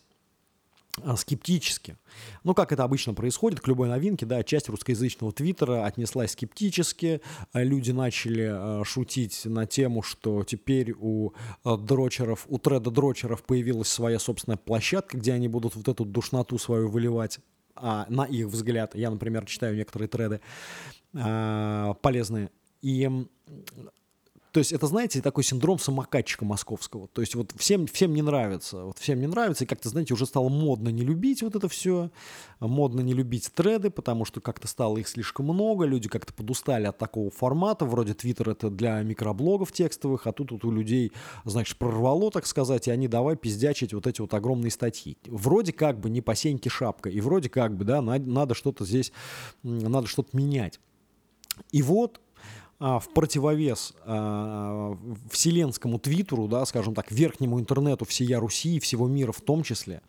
скептически. 1.15 1.97
Ну, 2.43 2.53
как 2.53 2.71
это 2.71 2.83
обычно 2.83 3.13
происходит 3.13 3.59
к 3.59 3.67
любой 3.67 3.87
новинке, 3.87 4.25
да, 4.25 4.43
часть 4.43 4.69
русскоязычного 4.69 5.31
твиттера 5.33 5.85
отнеслась 5.85 6.31
скептически, 6.31 7.21
люди 7.53 7.91
начали 7.91 8.83
шутить 8.83 9.45
на 9.45 9.65
тему, 9.65 10.01
что 10.01 10.43
теперь 10.43 10.93
у 10.97 11.31
дрочеров, 11.63 12.45
у 12.47 12.57
треда-дрочеров 12.57 13.43
появилась 13.43 13.87
своя 13.87 14.19
собственная 14.19 14.57
площадка, 14.57 15.17
где 15.17 15.33
они 15.33 15.47
будут 15.47 15.75
вот 15.75 15.87
эту 15.87 16.05
душноту 16.05 16.57
свою 16.57 16.89
выливать, 16.89 17.39
а, 17.75 18.05
на 18.09 18.25
их 18.25 18.47
взгляд. 18.47 18.95
Я, 18.95 19.09
например, 19.09 19.45
читаю 19.45 19.75
некоторые 19.75 20.07
треды 20.07 20.41
а, 21.13 21.93
полезные. 21.95 22.51
И 22.81 23.09
то 24.51 24.59
есть 24.59 24.73
это, 24.73 24.85
знаете, 24.87 25.21
такой 25.21 25.45
синдром 25.45 25.79
самокатчика 25.79 26.43
московского. 26.43 27.07
То 27.07 27.21
есть 27.21 27.35
вот 27.35 27.53
всем, 27.55 27.87
всем 27.87 28.13
не 28.13 28.21
нравится. 28.21 28.83
Вот 28.83 28.99
всем 28.99 29.21
не 29.21 29.27
нравится, 29.27 29.63
и 29.63 29.67
как-то, 29.67 29.87
знаете, 29.87 30.13
уже 30.13 30.25
стало 30.25 30.49
модно 30.49 30.89
не 30.89 31.03
любить 31.03 31.41
вот 31.41 31.55
это 31.55 31.69
все. 31.69 32.11
Модно 32.59 32.99
не 32.99 33.13
любить 33.13 33.49
треды, 33.53 33.89
потому 33.89 34.25
что 34.25 34.41
как-то 34.41 34.67
стало 34.67 34.97
их 34.97 35.07
слишком 35.07 35.45
много. 35.45 35.85
Люди 35.85 36.09
как-то 36.09 36.33
подустали 36.33 36.85
от 36.85 36.97
такого 36.97 37.31
формата. 37.31 37.85
Вроде 37.85 38.13
Твиттер 38.13 38.49
это 38.49 38.69
для 38.69 39.01
микроблогов 39.03 39.71
текстовых, 39.71 40.27
а 40.27 40.33
тут 40.33 40.51
вот 40.51 40.65
у 40.65 40.71
людей, 40.71 41.13
значит, 41.45 41.77
прорвало, 41.77 42.29
так 42.29 42.45
сказать, 42.45 42.89
и 42.89 42.91
они 42.91 43.07
давай 43.07 43.37
пиздячить 43.37 43.93
вот 43.93 44.05
эти 44.05 44.19
вот 44.19 44.33
огромные 44.33 44.71
статьи. 44.71 45.17
Вроде 45.27 45.71
как 45.71 45.99
бы 45.99 46.09
не 46.09 46.19
по 46.19 46.35
сеньке 46.35 46.69
шапка. 46.69 47.09
И 47.09 47.21
вроде 47.21 47.49
как 47.49 47.77
бы, 47.77 47.85
да, 47.85 48.01
надо, 48.01 48.29
надо 48.29 48.53
что-то 48.53 48.83
здесь, 48.83 49.13
надо 49.63 50.07
что-то 50.07 50.35
менять. 50.35 50.81
И 51.71 51.81
вот 51.81 52.19
а, 52.81 52.97
в 52.97 53.09
противовес 53.13 53.93
а, 54.05 54.97
вселенскому 55.29 55.99
твиттеру, 55.99 56.47
да, 56.47 56.65
скажем 56.65 56.95
так, 56.95 57.11
верхнему 57.11 57.59
интернету 57.59 58.05
всея 58.05 58.39
Руси, 58.39 58.79
всего 58.79 59.07
мира 59.07 59.31
в 59.31 59.39
том 59.39 59.61
числе, 59.61 60.01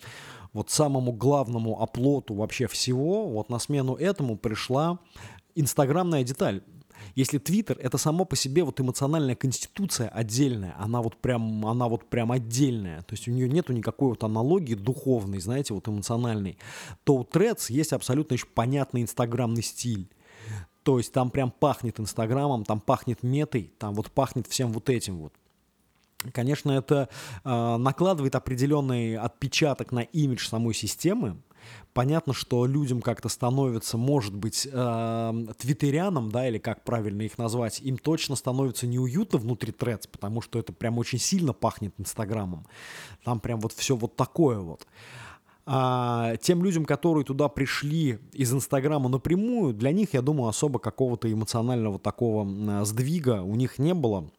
вот 0.54 0.70
самому 0.70 1.12
главному 1.12 1.82
оплоту 1.82 2.34
вообще 2.34 2.66
всего, 2.66 3.28
вот 3.28 3.50
на 3.50 3.58
смену 3.58 3.94
этому 3.94 4.38
пришла 4.38 4.98
инстаграмная 5.54 6.24
деталь. 6.24 6.62
Если 7.14 7.36
Твиттер 7.36 7.76
это 7.78 7.98
само 7.98 8.24
по 8.24 8.36
себе 8.36 8.64
вот 8.64 8.80
эмоциональная 8.80 9.34
конституция 9.34 10.08
отдельная, 10.08 10.74
она 10.78 11.02
вот 11.02 11.18
прям, 11.18 11.66
она 11.66 11.88
вот 11.88 12.08
прям 12.08 12.32
отдельная, 12.32 13.02
то 13.02 13.12
есть 13.12 13.28
у 13.28 13.32
нее 13.32 13.50
нету 13.50 13.74
никакой 13.74 14.10
вот 14.10 14.24
аналогии 14.24 14.74
духовной, 14.74 15.40
знаете, 15.40 15.74
вот 15.74 15.88
эмоциональной, 15.88 16.56
то 17.04 17.16
у 17.16 17.24
Threads 17.24 17.66
есть 17.68 17.92
абсолютно 17.92 18.34
еще 18.34 18.46
понятный 18.46 19.02
инстаграмный 19.02 19.62
стиль. 19.62 20.08
То 20.82 20.98
есть 20.98 21.12
там 21.12 21.30
прям 21.30 21.50
пахнет 21.50 22.00
Инстаграмом, 22.00 22.64
там 22.64 22.80
пахнет 22.80 23.22
метой, 23.22 23.72
там 23.78 23.94
вот 23.94 24.10
пахнет 24.10 24.46
всем 24.46 24.72
вот 24.72 24.90
этим 24.90 25.18
вот. 25.18 25.32
Конечно, 26.32 26.70
это 26.70 27.08
э, 27.44 27.76
накладывает 27.76 28.34
определенный 28.36 29.16
отпечаток 29.16 29.90
на 29.92 30.00
имидж 30.00 30.46
самой 30.48 30.74
системы. 30.74 31.42
Понятно, 31.92 32.32
что 32.32 32.66
людям 32.66 33.00
как-то 33.02 33.28
становится, 33.28 33.96
может 33.96 34.34
быть, 34.34 34.68
э, 34.70 35.46
твиттерянам, 35.58 36.30
да, 36.30 36.48
или 36.48 36.58
как 36.58 36.84
правильно 36.84 37.22
их 37.22 37.38
назвать, 37.38 37.80
им 37.80 37.98
точно 37.98 38.34
становится 38.34 38.86
неуютно 38.86 39.38
внутри 39.38 39.72
трец, 39.72 40.06
потому 40.06 40.40
что 40.40 40.58
это 40.58 40.72
прям 40.72 40.98
очень 40.98 41.18
сильно 41.18 41.52
пахнет 41.52 41.94
Инстаграмом. 41.98 42.66
Там 43.24 43.40
прям 43.40 43.60
вот 43.60 43.72
все 43.72 43.96
вот 43.96 44.16
такое 44.16 44.58
вот. 44.58 44.86
А, 45.64 46.36
тем 46.36 46.64
людям, 46.64 46.84
которые 46.84 47.24
туда 47.24 47.48
пришли 47.48 48.18
из 48.32 48.52
Инстаграма 48.52 49.08
напрямую, 49.08 49.74
для 49.74 49.92
них, 49.92 50.14
я 50.14 50.22
думаю, 50.22 50.48
особо 50.48 50.78
какого-то 50.78 51.32
эмоционального 51.32 51.98
такого 51.98 52.84
сдвига 52.84 53.42
у 53.42 53.54
них 53.54 53.78
не 53.78 53.94
было. 53.94 54.30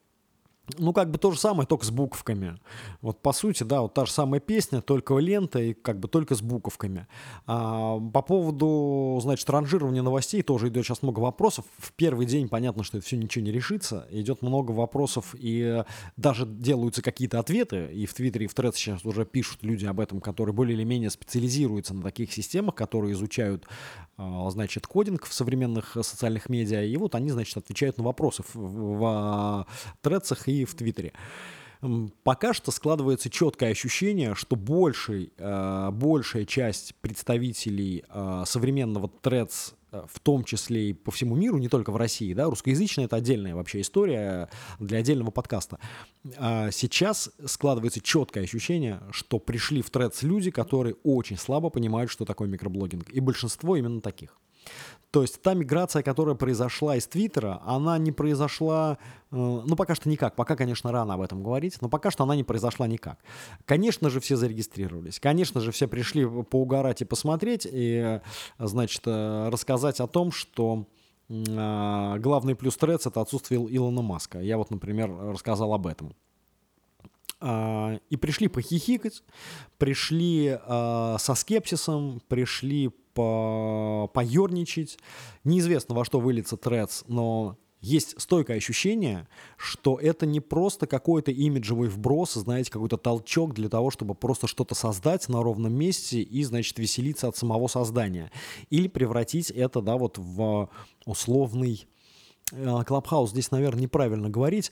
Ну, 0.77 0.93
как 0.93 1.11
бы 1.11 1.17
то 1.17 1.31
же 1.31 1.37
самое, 1.37 1.67
только 1.67 1.85
с 1.85 1.91
буковками. 1.91 2.57
Вот 3.01 3.21
по 3.21 3.33
сути, 3.33 3.63
да, 3.63 3.81
вот 3.81 3.93
та 3.93 4.05
же 4.05 4.11
самая 4.13 4.39
песня, 4.39 4.81
только 4.81 5.17
лента 5.17 5.59
и 5.59 5.73
как 5.73 5.99
бы 5.99 6.07
только 6.07 6.35
с 6.35 6.41
буковками. 6.41 7.05
А, 7.45 7.99
по 7.99 8.21
поводу, 8.21 9.19
значит, 9.21 9.49
ранжирования 9.49 10.01
новостей 10.01 10.41
тоже 10.41 10.69
идет 10.69 10.85
сейчас 10.85 11.01
много 11.01 11.19
вопросов. 11.19 11.65
В 11.77 11.91
первый 11.91 12.25
день 12.25 12.47
понятно, 12.47 12.83
что 12.83 12.97
это 12.97 13.05
все 13.05 13.17
ничего 13.17 13.43
не 13.43 13.51
решится. 13.51 14.07
Идет 14.09 14.41
много 14.41 14.71
вопросов 14.71 15.35
и 15.37 15.83
даже 16.15 16.45
делаются 16.45 17.01
какие-то 17.01 17.39
ответы. 17.39 17.89
И 17.91 18.05
в 18.05 18.13
Твиттере, 18.13 18.45
и 18.45 18.47
в 18.47 18.55
Threads 18.55 18.75
сейчас 18.75 19.05
уже 19.05 19.25
пишут 19.25 19.63
люди 19.63 19.85
об 19.85 19.99
этом, 19.99 20.21
которые 20.21 20.53
более 20.53 20.77
или 20.77 20.85
менее 20.85 21.09
специализируются 21.09 21.93
на 21.93 22.03
таких 22.03 22.31
системах, 22.31 22.75
которые 22.75 23.11
изучают, 23.11 23.67
а, 24.15 24.49
значит, 24.49 24.87
кодинг 24.87 25.25
в 25.25 25.33
современных 25.33 25.97
социальных 26.01 26.47
медиа. 26.47 26.83
И 26.85 26.95
вот 26.95 27.15
они, 27.15 27.31
значит, 27.31 27.57
отвечают 27.57 27.97
на 27.97 28.05
вопросы 28.05 28.43
в, 28.53 28.57
в 28.57 29.67
Threads 30.01 30.33
и 30.52 30.52
в 30.65 30.75
Твиттере. 30.75 31.13
Пока 32.23 32.53
что 32.53 32.71
складывается 32.71 33.29
четкое 33.29 33.71
ощущение, 33.71 34.35
что 34.35 34.55
больший, 34.55 35.33
э, 35.37 35.89
большая 35.91 36.45
часть 36.45 36.95
представителей 37.01 38.05
э, 38.07 38.43
современного 38.45 39.11
Threads 39.21 39.73
э, 39.91 40.05
в 40.09 40.19
том 40.21 40.45
числе 40.45 40.91
и 40.91 40.93
по 40.93 41.11
всему 41.11 41.35
миру, 41.35 41.57
не 41.57 41.67
только 41.67 41.91
в 41.91 41.97
России, 41.97 42.33
да, 42.33 42.45
русскоязычная 42.45 43.05
это 43.05 43.17
отдельная 43.17 43.53
вообще 43.53 43.81
история 43.81 44.49
для 44.79 44.99
отдельного 44.99 45.31
подкаста. 45.31 45.77
А 46.37 46.71
сейчас 46.71 47.29
складывается 47.45 47.99
четкое 47.99 48.45
ощущение, 48.45 49.01
что 49.11 49.39
пришли 49.39 49.81
в 49.81 49.91
Threads 49.91 50.19
люди, 50.21 50.51
которые 50.51 50.95
очень 51.03 51.37
слабо 51.37 51.69
понимают, 51.69 52.09
что 52.09 52.23
такое 52.23 52.47
микроблогинг, 52.47 53.09
и 53.09 53.19
большинство 53.19 53.75
именно 53.75 53.99
таких. 53.99 54.37
То 55.13 55.21
есть 55.21 55.43
та 55.43 55.53
миграция, 55.53 56.01
которая 56.01 56.33
произошла 56.33 56.95
из 56.95 57.05
Твиттера, 57.05 57.61
она 57.63 57.99
не 57.99 58.11
произошла, 58.11 58.97
э, 59.29 59.35
ну 59.35 59.75
пока 59.75 59.93
что 59.93 60.09
никак, 60.09 60.35
пока, 60.35 60.55
конечно, 60.55 60.91
рано 60.91 61.13
об 61.13 61.21
этом 61.21 61.43
говорить, 61.43 61.79
но 61.81 61.87
пока 61.87 62.09
что 62.09 62.23
она 62.23 62.35
не 62.35 62.43
произошла 62.43 62.87
никак. 62.87 63.19
Конечно 63.65 64.09
же, 64.09 64.19
все 64.19 64.35
зарегистрировались, 64.35 65.19
конечно 65.19 65.61
же, 65.61 65.71
все 65.71 65.87
пришли 65.87 66.25
поугарать 66.25 67.03
и 67.03 67.05
посмотреть, 67.05 67.67
и, 67.71 68.21
значит, 68.57 69.03
э, 69.05 69.49
рассказать 69.49 69.99
о 69.99 70.07
том, 70.07 70.31
что 70.31 70.87
э, 71.29 72.15
главный 72.17 72.55
плюс 72.55 72.75
Threads— 72.75 73.03
это 73.05 73.21
отсутствие 73.21 73.61
Илона 73.69 74.01
Маска. 74.01 74.39
Я 74.39 74.57
вот, 74.57 74.71
например, 74.71 75.15
рассказал 75.15 75.75
об 75.75 75.85
этом. 75.85 76.15
А, 77.39 77.99
и 78.09 78.17
пришли 78.17 78.47
похихикать, 78.47 79.21
пришли 79.77 80.57
со 80.65 81.35
скепсисом, 81.35 82.19
пришли 82.27 82.91
по 83.13 84.09
поерничать. 84.13 84.97
Неизвестно, 85.43 85.95
во 85.95 86.05
что 86.05 86.19
выльется 86.19 86.55
Threads, 86.55 87.05
но 87.07 87.57
есть 87.81 88.19
стойкое 88.21 88.57
ощущение, 88.57 89.27
что 89.57 89.99
это 89.99 90.25
не 90.25 90.39
просто 90.39 90.87
какой-то 90.87 91.31
имиджевый 91.31 91.89
вброс, 91.89 92.33
знаете, 92.33 92.71
какой-то 92.71 92.95
толчок 92.95 93.53
для 93.53 93.67
того, 93.67 93.91
чтобы 93.91 94.15
просто 94.15 94.47
что-то 94.47 94.73
создать 94.73 95.27
на 95.27 95.43
ровном 95.43 95.73
месте 95.73 96.21
и, 96.21 96.43
значит, 96.45 96.79
веселиться 96.79 97.27
от 97.27 97.35
самого 97.35 97.67
создания. 97.67 98.31
Или 98.69 98.87
превратить 98.87 99.51
это, 99.51 99.81
да, 99.81 99.97
вот 99.97 100.17
в 100.17 100.69
условный... 101.05 101.85
Клабхаус 102.51 103.31
здесь, 103.31 103.51
наверное, 103.51 103.83
неправильно 103.83 104.29
говорить. 104.29 104.71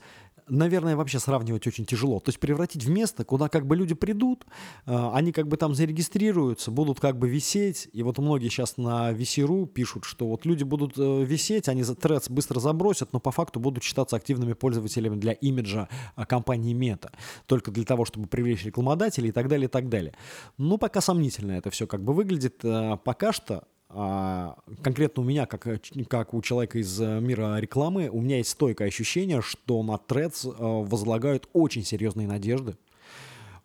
Наверное, 0.52 0.96
вообще 0.96 1.20
сравнивать 1.20 1.66
очень 1.66 1.86
тяжело. 1.86 2.20
То 2.20 2.30
есть 2.30 2.40
превратить 2.40 2.84
в 2.84 2.90
место, 2.90 3.24
куда 3.24 3.48
как 3.50 3.66
бы 3.66 3.76
люди 3.76 3.96
придут, 3.96 4.46
э, 4.86 5.10
они 5.14 5.32
как 5.32 5.48
бы 5.48 5.58
там 5.58 5.74
зарегистрируются, 5.74 6.72
будут 6.72 7.00
как 7.00 7.18
бы 7.18 7.30
висеть. 7.30 7.88
И 7.94 8.04
вот 8.04 8.18
многие 8.18 8.50
сейчас 8.50 8.78
на 8.78 9.12
VC.ru 9.14 9.66
пишут, 9.66 10.04
что 10.04 10.28
вот 10.28 10.46
люди 10.46 10.64
будут 10.64 10.94
э, 10.98 11.24
висеть, 11.24 11.70
они 11.70 11.84
трец 11.84 12.30
быстро 12.30 12.60
забросят, 12.60 13.14
но 13.14 13.20
по 13.20 13.32
факту 13.32 13.60
будут 13.60 13.84
считаться 13.84 14.18
активными 14.18 14.54
пользователями 14.54 15.16
для 15.16 15.32
имиджа 15.32 15.88
э, 16.18 16.26
компании 16.26 16.74
Мета. 16.74 17.12
Только 17.46 17.72
для 17.72 17.86
того, 17.86 18.06
чтобы 18.06 18.28
привлечь 18.28 18.66
рекламодателей 18.66 19.30
и 19.30 19.32
так 19.32 19.48
далее, 19.48 19.66
и 19.66 19.72
так 19.72 19.88
далее. 19.90 20.14
Ну, 20.58 20.78
пока 20.78 21.00
сомнительно 21.00 21.54
это 21.54 21.70
все 21.70 21.88
как 21.88 22.04
бы 22.04 22.14
выглядит. 22.14 22.58
Пока 23.04 23.32
что 23.32 23.56
а, 23.56 23.64
конкретно 23.92 25.24
у 25.24 25.26
меня, 25.26 25.46
как, 25.46 25.68
как 26.08 26.34
у 26.34 26.42
человека 26.42 26.80
из 26.80 27.00
э, 27.02 27.20
мира 27.20 27.58
рекламы, 27.60 28.10
у 28.10 28.22
меня 28.22 28.38
есть 28.38 28.52
стойкое 28.52 28.88
ощущение, 28.88 29.42
что 29.42 29.84
на 29.84 29.94
Threads 29.94 30.48
э, 30.48 30.88
возлагают 30.88 31.50
очень 31.54 31.84
серьезные 31.84 32.28
надежды, 32.28 32.78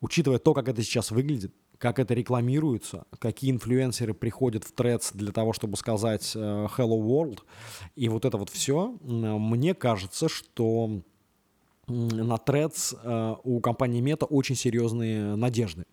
учитывая 0.01 0.39
то, 0.39 0.55
как 0.55 0.69
это 0.69 0.83
сейчас 0.83 1.11
выглядит, 1.11 1.53
как 1.79 1.99
это 1.99 2.15
рекламируется, 2.15 3.07
какие 3.19 3.51
инфлюенсеры 3.51 4.15
приходят 4.15 4.65
в 4.65 4.75
Threads 4.75 5.11
для 5.15 5.33
того, 5.33 5.53
чтобы 5.53 5.77
сказать 5.77 6.33
э, 6.35 6.39
«Hello 6.77 7.01
World», 7.01 7.41
и 7.95 8.09
вот 8.09 8.25
это 8.25 8.37
вот 8.37 8.51
все, 8.51 8.97
мне 9.03 9.75
кажется, 9.75 10.29
что 10.29 11.03
на 11.87 12.35
Threads 12.35 13.39
у 13.45 13.61
компании 13.61 14.03
Meta 14.03 14.25
очень 14.25 14.57
серьезные 14.57 15.37
надежды. 15.37 15.85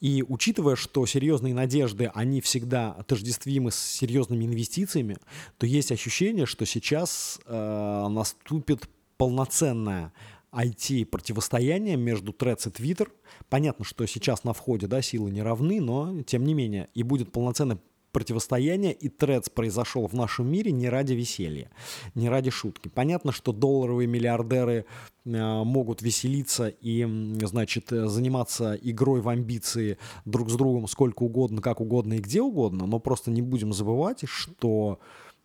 И 0.00 0.24
учитывая, 0.26 0.76
что 0.76 1.04
серьезные 1.06 1.54
надежды, 1.54 2.10
они 2.14 2.40
всегда 2.40 2.92
отождествимы 2.92 3.72
с 3.72 3.76
серьезными 3.76 4.44
инвестициями, 4.44 5.16
то 5.56 5.66
есть 5.66 5.90
ощущение, 5.90 6.46
что 6.46 6.66
сейчас 6.66 7.40
э, 7.46 8.06
наступит 8.08 8.88
полноценное 9.16 10.12
IT-противостояние 10.52 11.96
между 11.96 12.32
Threads 12.32 12.68
и 12.68 12.70
Twitter. 12.70 13.08
Понятно, 13.48 13.84
что 13.84 14.06
сейчас 14.06 14.44
на 14.44 14.52
входе 14.52 14.86
да, 14.86 15.02
силы 15.02 15.30
не 15.30 15.42
равны, 15.42 15.80
но 15.80 16.22
тем 16.22 16.44
не 16.44 16.54
менее 16.54 16.88
и 16.94 17.02
будет 17.02 17.32
полноценное 17.32 17.78
противостояние, 18.18 18.92
и 18.92 19.08
трец 19.08 19.48
произошел 19.48 20.08
в 20.08 20.12
нашем 20.12 20.50
мире 20.50 20.72
не 20.72 20.88
ради 20.88 21.12
веселья, 21.12 21.70
не 22.16 22.28
ради 22.28 22.50
шутки. 22.50 22.88
Понятно, 22.88 23.30
что 23.30 23.52
долларовые 23.52 24.08
миллиардеры 24.08 24.86
э, 25.24 25.62
могут 25.62 26.02
веселиться 26.02 26.66
и, 26.66 27.06
значит, 27.44 27.90
заниматься 27.90 28.74
игрой 28.74 29.20
в 29.20 29.28
амбиции 29.28 29.98
друг 30.24 30.50
с 30.50 30.54
другом 30.54 30.88
сколько 30.88 31.22
угодно, 31.22 31.62
как 31.62 31.80
угодно 31.80 32.14
и 32.14 32.18
где 32.18 32.42
угодно, 32.42 32.86
но 32.86 32.98
просто 32.98 33.30
не 33.30 33.40
будем 33.40 33.72
забывать, 33.72 34.24
что 34.24 34.98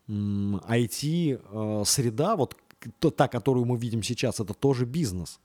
IT-среда, 0.09 1.43
э, 2.33 2.35
вот 2.35 2.55
то, 2.99 3.11
та, 3.11 3.27
которую 3.27 3.65
мы 3.65 3.77
видим 3.77 4.03
сейчас, 4.03 4.39
это 4.39 4.53
тоже 4.53 4.85
бизнес. 4.85 5.39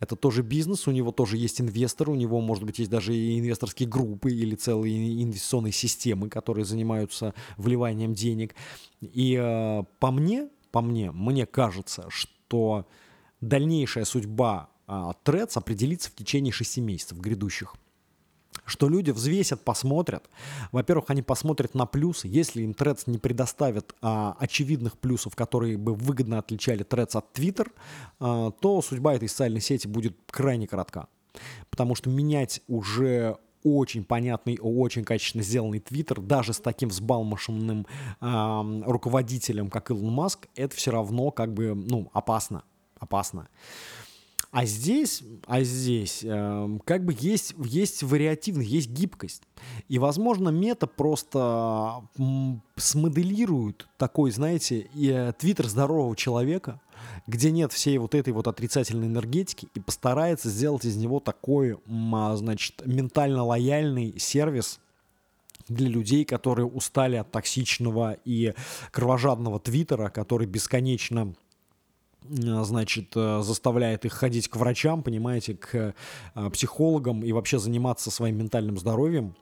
Это 0.00 0.16
тоже 0.16 0.42
бизнес, 0.42 0.86
у 0.88 0.90
него 0.90 1.12
тоже 1.12 1.36
есть 1.36 1.60
инвесторы, 1.60 2.12
у 2.12 2.14
него, 2.14 2.40
может 2.40 2.64
быть, 2.64 2.78
есть 2.78 2.90
даже 2.90 3.14
и 3.14 3.38
инвесторские 3.38 3.88
группы 3.88 4.30
или 4.30 4.54
целые 4.54 5.22
инвестиционные 5.22 5.72
системы, 5.72 6.28
которые 6.28 6.64
занимаются 6.64 7.34
вливанием 7.56 8.14
денег. 8.14 8.54
И 9.00 9.38
э, 9.40 9.84
по 9.98 10.10
мне, 10.10 10.48
по 10.72 10.80
мне, 10.80 11.10
мне 11.12 11.46
кажется, 11.46 12.06
что 12.08 12.86
дальнейшая 13.40 14.04
судьба 14.04 14.70
э, 14.86 15.12
Трец 15.22 15.56
определится 15.56 16.10
в 16.10 16.14
течение 16.14 16.52
шести 16.52 16.80
месяцев 16.80 17.18
грядущих 17.18 17.74
что 18.64 18.88
люди 18.88 19.10
взвесят, 19.10 19.62
посмотрят. 19.62 20.28
Во-первых, 20.72 21.06
они 21.08 21.22
посмотрят 21.22 21.74
на 21.74 21.86
плюсы. 21.86 22.28
Если 22.28 22.62
им 22.62 22.72
Threads 22.72 23.02
не 23.06 23.18
предоставят 23.18 23.94
а, 24.00 24.36
очевидных 24.38 24.98
плюсов, 24.98 25.36
которые 25.36 25.76
бы 25.76 25.94
выгодно 25.94 26.38
отличали 26.38 26.84
Threads 26.84 27.16
от 27.18 27.38
Twitter, 27.38 27.70
а, 28.20 28.50
то 28.50 28.82
судьба 28.82 29.14
этой 29.14 29.28
социальной 29.28 29.60
сети 29.60 29.86
будет 29.86 30.16
крайне 30.30 30.66
коротка. 30.66 31.08
Потому 31.70 31.94
что 31.94 32.10
менять 32.10 32.62
уже 32.68 33.38
очень 33.64 34.04
понятный, 34.04 34.58
очень 34.60 35.04
качественно 35.04 35.42
сделанный 35.42 35.80
Твиттер, 35.80 36.20
даже 36.20 36.52
с 36.52 36.58
таким 36.58 36.90
взбалмошенным 36.90 37.86
э, 38.20 38.82
руководителем, 38.86 39.70
как 39.70 39.90
Илон 39.90 40.12
Маск, 40.12 40.46
это 40.54 40.76
все 40.76 40.90
равно 40.90 41.30
как 41.30 41.54
бы, 41.54 41.74
ну, 41.74 42.10
опасно, 42.12 42.62
опасно. 43.00 43.48
А 44.54 44.66
здесь, 44.66 45.24
а 45.48 45.64
здесь 45.64 46.20
э, 46.22 46.78
как 46.84 47.04
бы 47.04 47.12
есть, 47.18 47.56
есть 47.58 48.04
вариативность, 48.04 48.70
есть 48.70 48.88
гибкость. 48.88 49.42
И, 49.88 49.98
возможно, 49.98 50.50
мета 50.50 50.86
просто 50.86 52.02
смоделирует 52.76 53.88
такой, 53.98 54.30
знаете, 54.30 54.86
э, 54.94 55.32
твиттер 55.36 55.66
здорового 55.66 56.14
человека, 56.14 56.80
где 57.26 57.50
нет 57.50 57.72
всей 57.72 57.98
вот 57.98 58.14
этой 58.14 58.32
вот 58.32 58.46
отрицательной 58.46 59.08
энергетики, 59.08 59.66
и 59.74 59.80
постарается 59.80 60.48
сделать 60.48 60.84
из 60.84 60.94
него 60.94 61.18
такой, 61.18 61.76
м, 61.88 62.36
значит, 62.36 62.80
ментально 62.86 63.42
лояльный 63.42 64.20
сервис, 64.20 64.78
для 65.68 65.88
людей, 65.88 66.24
которые 66.24 66.66
устали 66.66 67.16
от 67.16 67.30
токсичного 67.30 68.18
и 68.24 68.54
кровожадного 68.90 69.58
твиттера, 69.58 70.10
который 70.10 70.46
бесконечно 70.46 71.34
значит, 72.28 73.12
э, 73.14 73.42
заставляет 73.42 74.04
их 74.04 74.12
ходить 74.12 74.48
к 74.48 74.56
врачам, 74.56 75.02
понимаете, 75.02 75.54
к 75.54 75.94
э, 76.34 76.50
психологам 76.50 77.22
и 77.22 77.32
вообще 77.32 77.58
заниматься 77.58 78.10
своим 78.10 78.38
ментальным 78.38 78.78
здоровьем, 78.78 79.34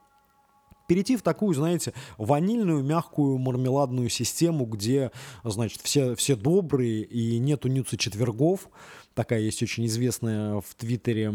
перейти 0.88 1.16
в 1.16 1.22
такую, 1.22 1.54
знаете, 1.54 1.94
ванильную, 2.18 2.82
мягкую, 2.82 3.38
мармеладную 3.38 4.08
систему, 4.08 4.66
где, 4.66 5.10
значит, 5.44 5.80
все, 5.82 6.14
все 6.16 6.36
добрые 6.36 7.02
и 7.02 7.38
нету 7.38 7.68
нюца 7.68 7.96
четвергов, 7.96 8.68
такая 9.14 9.40
есть 9.40 9.62
очень 9.62 9.87
известная 9.87 10.61
в 10.61 10.75
Твиттере, 10.77 11.33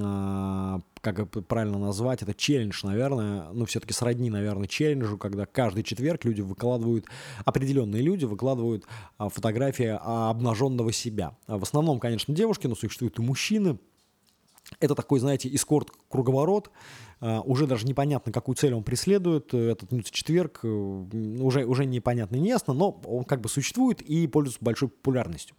а, 0.00 0.80
как 1.00 1.30
правильно 1.46 1.78
назвать, 1.78 2.22
это 2.22 2.34
челлендж, 2.34 2.80
наверное, 2.84 3.48
ну, 3.52 3.64
все-таки 3.64 3.92
сродни, 3.92 4.30
наверное, 4.30 4.68
челленджу, 4.68 5.18
когда 5.18 5.46
каждый 5.46 5.82
четверг 5.82 6.24
люди 6.24 6.40
выкладывают, 6.40 7.06
определенные 7.44 8.02
люди 8.02 8.24
выкладывают 8.24 8.84
а, 9.18 9.28
фотографии 9.28 9.98
обнаженного 10.00 10.92
себя. 10.92 11.36
А 11.46 11.58
в 11.58 11.62
основном, 11.62 12.00
конечно, 12.00 12.34
девушки, 12.34 12.66
но 12.66 12.74
существуют 12.74 13.18
и 13.18 13.22
мужчины. 13.22 13.78
Это 14.78 14.94
такой, 14.94 15.18
знаете, 15.18 15.52
эскорт-круговорот, 15.52 16.70
уже 17.20 17.66
даже 17.66 17.86
непонятно, 17.86 18.30
какую 18.30 18.54
цель 18.54 18.72
он 18.72 18.84
преследует. 18.84 19.52
Этот 19.52 19.90
четверг 20.10 20.60
э, 20.62 20.68
уже, 20.68 21.64
уже 21.64 21.86
непонятно 21.86 22.36
и 22.36 22.40
неясно, 22.40 22.72
но 22.72 22.92
он 23.04 23.24
как 23.24 23.40
бы 23.40 23.48
существует 23.48 24.00
и 24.00 24.26
пользуется 24.28 24.64
большой 24.64 24.88
популярностью. 24.88 25.56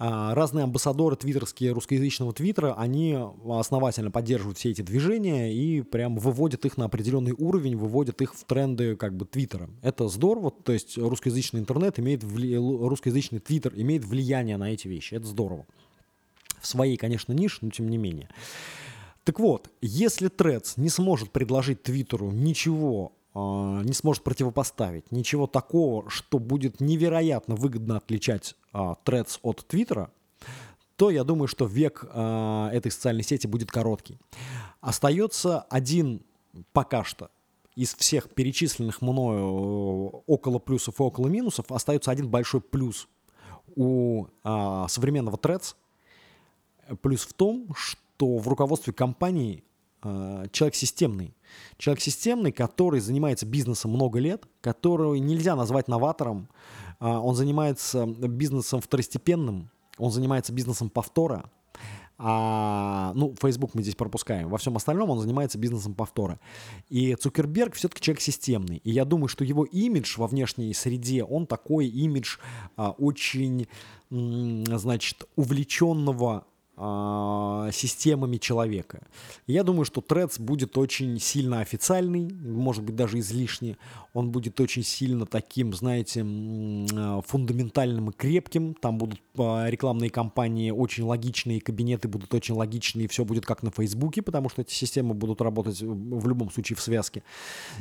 А, 0.00 0.32
разные 0.32 0.62
амбассадоры 0.62 1.16
твиттерские 1.16 1.72
русскоязычного 1.72 2.32
твиттера, 2.32 2.74
они 2.74 3.18
основательно 3.48 4.12
поддерживают 4.12 4.56
все 4.56 4.70
эти 4.70 4.80
движения 4.80 5.52
и 5.52 5.82
прям 5.82 6.16
выводят 6.18 6.64
их 6.64 6.76
на 6.76 6.84
определенный 6.84 7.34
уровень, 7.36 7.76
выводят 7.76 8.22
их 8.22 8.34
в 8.34 8.44
тренды 8.44 8.94
как 8.94 9.16
бы 9.16 9.26
твиттера. 9.26 9.68
Это 9.82 10.06
здорово, 10.06 10.52
то 10.52 10.72
есть 10.72 10.96
русскоязычный 10.96 11.58
интернет 11.58 11.98
имеет, 11.98 12.22
вли... 12.22 12.56
русскоязычный 12.56 13.40
твиттер 13.40 13.72
имеет 13.74 14.04
влияние 14.04 14.56
на 14.56 14.72
эти 14.72 14.86
вещи, 14.86 15.14
это 15.14 15.26
здорово. 15.26 15.66
В 16.60 16.66
своей, 16.68 16.96
конечно, 16.96 17.32
нише, 17.32 17.58
но 17.62 17.70
тем 17.70 17.88
не 17.88 17.98
менее. 17.98 18.28
Так 19.24 19.40
вот, 19.40 19.68
если 19.82 20.30
Threads 20.30 20.74
не 20.76 20.88
сможет 20.90 21.32
предложить 21.32 21.82
Твиттеру 21.82 22.30
ничего 22.30 23.12
а, 23.12 23.17
не 23.34 23.92
сможет 23.92 24.24
противопоставить 24.24 25.12
ничего 25.12 25.46
такого, 25.46 26.08
что 26.10 26.38
будет 26.38 26.80
невероятно 26.80 27.54
выгодно 27.54 27.98
отличать 27.98 28.56
а, 28.72 28.96
Threads 29.04 29.38
от 29.42 29.66
Твиттера, 29.66 30.10
то 30.96 31.10
я 31.10 31.22
думаю, 31.24 31.46
что 31.46 31.66
век 31.66 32.04
а, 32.10 32.70
этой 32.72 32.90
социальной 32.90 33.22
сети 33.22 33.46
будет 33.46 33.70
короткий. 33.70 34.18
Остается 34.80 35.60
один 35.62 36.22
пока 36.72 37.04
что 37.04 37.30
из 37.76 37.94
всех 37.94 38.30
перечисленных 38.30 39.02
мною 39.02 40.24
около 40.26 40.58
плюсов 40.58 40.98
и 40.98 41.02
около 41.02 41.28
минусов 41.28 41.70
остается 41.70 42.10
один 42.10 42.28
большой 42.28 42.60
плюс 42.60 43.06
у 43.76 44.26
а, 44.42 44.88
современного 44.88 45.36
Threads. 45.36 45.76
Плюс 47.02 47.22
в 47.22 47.34
том, 47.34 47.68
что 47.76 48.38
в 48.38 48.48
руководстве 48.48 48.92
компании 48.92 49.62
а, 49.62 49.67
человек 50.02 50.74
системный. 50.74 51.34
Человек 51.76 52.02
системный, 52.02 52.52
который 52.52 53.00
занимается 53.00 53.46
бизнесом 53.46 53.92
много 53.92 54.18
лет, 54.18 54.44
которого 54.60 55.14
нельзя 55.14 55.56
назвать 55.56 55.88
новатором. 55.88 56.48
А, 57.00 57.20
он 57.20 57.34
занимается 57.34 58.06
бизнесом 58.06 58.80
второстепенным, 58.80 59.70
он 59.98 60.10
занимается 60.10 60.52
бизнесом 60.52 60.90
повтора. 60.90 61.50
А, 62.20 63.12
ну, 63.14 63.32
Facebook 63.40 63.74
мы 63.74 63.82
здесь 63.82 63.94
пропускаем. 63.94 64.48
Во 64.48 64.58
всем 64.58 64.76
остальном 64.76 65.08
он 65.10 65.20
занимается 65.20 65.56
бизнесом 65.56 65.94
повтора. 65.94 66.40
И 66.88 67.14
Цукерберг 67.14 67.74
все-таки 67.74 68.02
человек 68.02 68.20
системный. 68.20 68.78
И 68.78 68.90
я 68.90 69.04
думаю, 69.04 69.28
что 69.28 69.44
его 69.44 69.64
имидж 69.64 70.18
во 70.18 70.26
внешней 70.26 70.74
среде, 70.74 71.22
он 71.22 71.46
такой 71.46 71.86
имидж 71.86 72.38
а, 72.76 72.90
очень, 72.90 73.68
значит, 74.10 75.28
увлеченного 75.36 76.44
э, 76.44 76.57
системами 77.72 78.36
человека. 78.36 79.02
Я 79.46 79.64
думаю, 79.64 79.84
что 79.84 80.00
Threads 80.00 80.40
будет 80.40 80.78
очень 80.78 81.18
сильно 81.18 81.60
официальный, 81.60 82.28
может 82.32 82.84
быть, 82.84 82.94
даже 82.94 83.18
излишне. 83.18 83.76
Он 84.12 84.30
будет 84.30 84.60
очень 84.60 84.82
сильно 84.82 85.26
таким, 85.26 85.72
знаете, 85.72 86.20
э, 86.20 87.20
фундаментальным 87.26 88.10
и 88.10 88.12
крепким. 88.12 88.74
Там 88.74 88.98
будут 88.98 89.20
э, 89.36 89.70
рекламные 89.70 90.10
кампании 90.10 90.70
очень 90.70 91.04
логичные, 91.04 91.60
кабинеты 91.60 92.08
будут 92.08 92.32
очень 92.34 92.54
логичные, 92.54 93.08
все 93.08 93.24
будет 93.24 93.44
как 93.44 93.62
на 93.62 93.70
Фейсбуке, 93.70 94.22
потому 94.22 94.48
что 94.48 94.62
эти 94.62 94.72
системы 94.72 95.14
будут 95.14 95.40
работать 95.40 95.80
в 95.80 96.28
любом 96.28 96.50
случае 96.50 96.76
в 96.76 96.80
связке. 96.80 97.22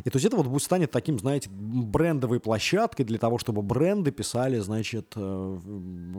И 0.04 0.10
то 0.10 0.18
есть 0.18 0.26
это 0.26 0.38
вот 0.38 0.48
будет 0.48 0.64
станет 0.64 0.92
таким, 0.92 1.18
знаете, 1.20 1.50
брендовой 1.50 2.40
площадкой 2.40 3.04
для 3.04 3.18
того, 3.18 3.38
чтобы 3.38 3.62
бренды 3.62 4.12
писали, 4.12 4.60
значит, 4.60 5.14
э, 5.16 5.60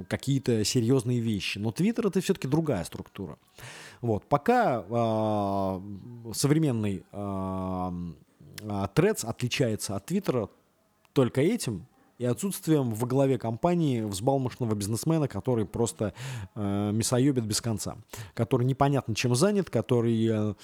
какие-то 0.09 0.64
серьезные 0.64 1.21
вещи. 1.21 1.59
Но 1.59 1.71
Twitter 1.71 2.09
это 2.09 2.21
все-таки 2.21 2.49
другая 2.69 2.85
структура. 2.85 3.39
Вот. 4.03 4.25
Пока 4.27 4.85
э, 4.89 6.33
современный 6.35 7.03
э, 7.11 7.17
Threads 8.61 9.27
отличается 9.27 9.97
от 9.97 10.05
Твиттера 10.07 10.49
только 11.15 11.41
этим, 11.41 11.87
и 12.19 12.25
отсутствием 12.25 12.93
в 12.93 13.07
главе 13.07 13.39
компании 13.39 14.01
взбалмошного 14.03 14.75
бизнесмена, 14.75 15.29
который 15.29 15.65
просто 15.67 16.15
э, 16.55 16.91
мясоебит 16.93 17.45
без 17.45 17.61
конца, 17.61 17.97
который 18.35 18.67
непонятно 18.67 19.15
чем 19.15 19.35
занят, 19.37 19.71
который 19.71 20.27
э, 20.27 20.55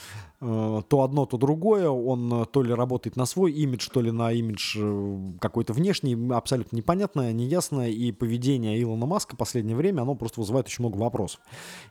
э, 0.41 0.83
то 0.89 1.03
одно, 1.03 1.27
то 1.27 1.39
другое, 1.39 1.89
он 1.89 2.47
то 2.47 2.63
ли 2.63 2.75
работает 2.75 3.17
на 3.17 3.25
свой 3.25 3.53
имидж, 3.53 3.89
то 3.93 4.01
ли 4.01 4.11
на 4.11 4.33
имидж 4.33 4.77
э, 4.81 5.33
какой-то 5.41 5.73
внешний, 5.73 6.17
абсолютно 6.33 6.77
непонятное, 6.77 7.33
неясное, 7.33 7.89
и 7.89 8.11
поведение 8.11 8.81
Илона 8.83 9.07
Маска 9.07 9.37
в 9.37 9.39
последнее 9.39 9.77
время, 9.77 10.03
оно 10.03 10.17
просто 10.17 10.41
вызывает 10.41 10.67
очень 10.67 10.83
много 10.85 10.97
вопросов. 10.99 11.41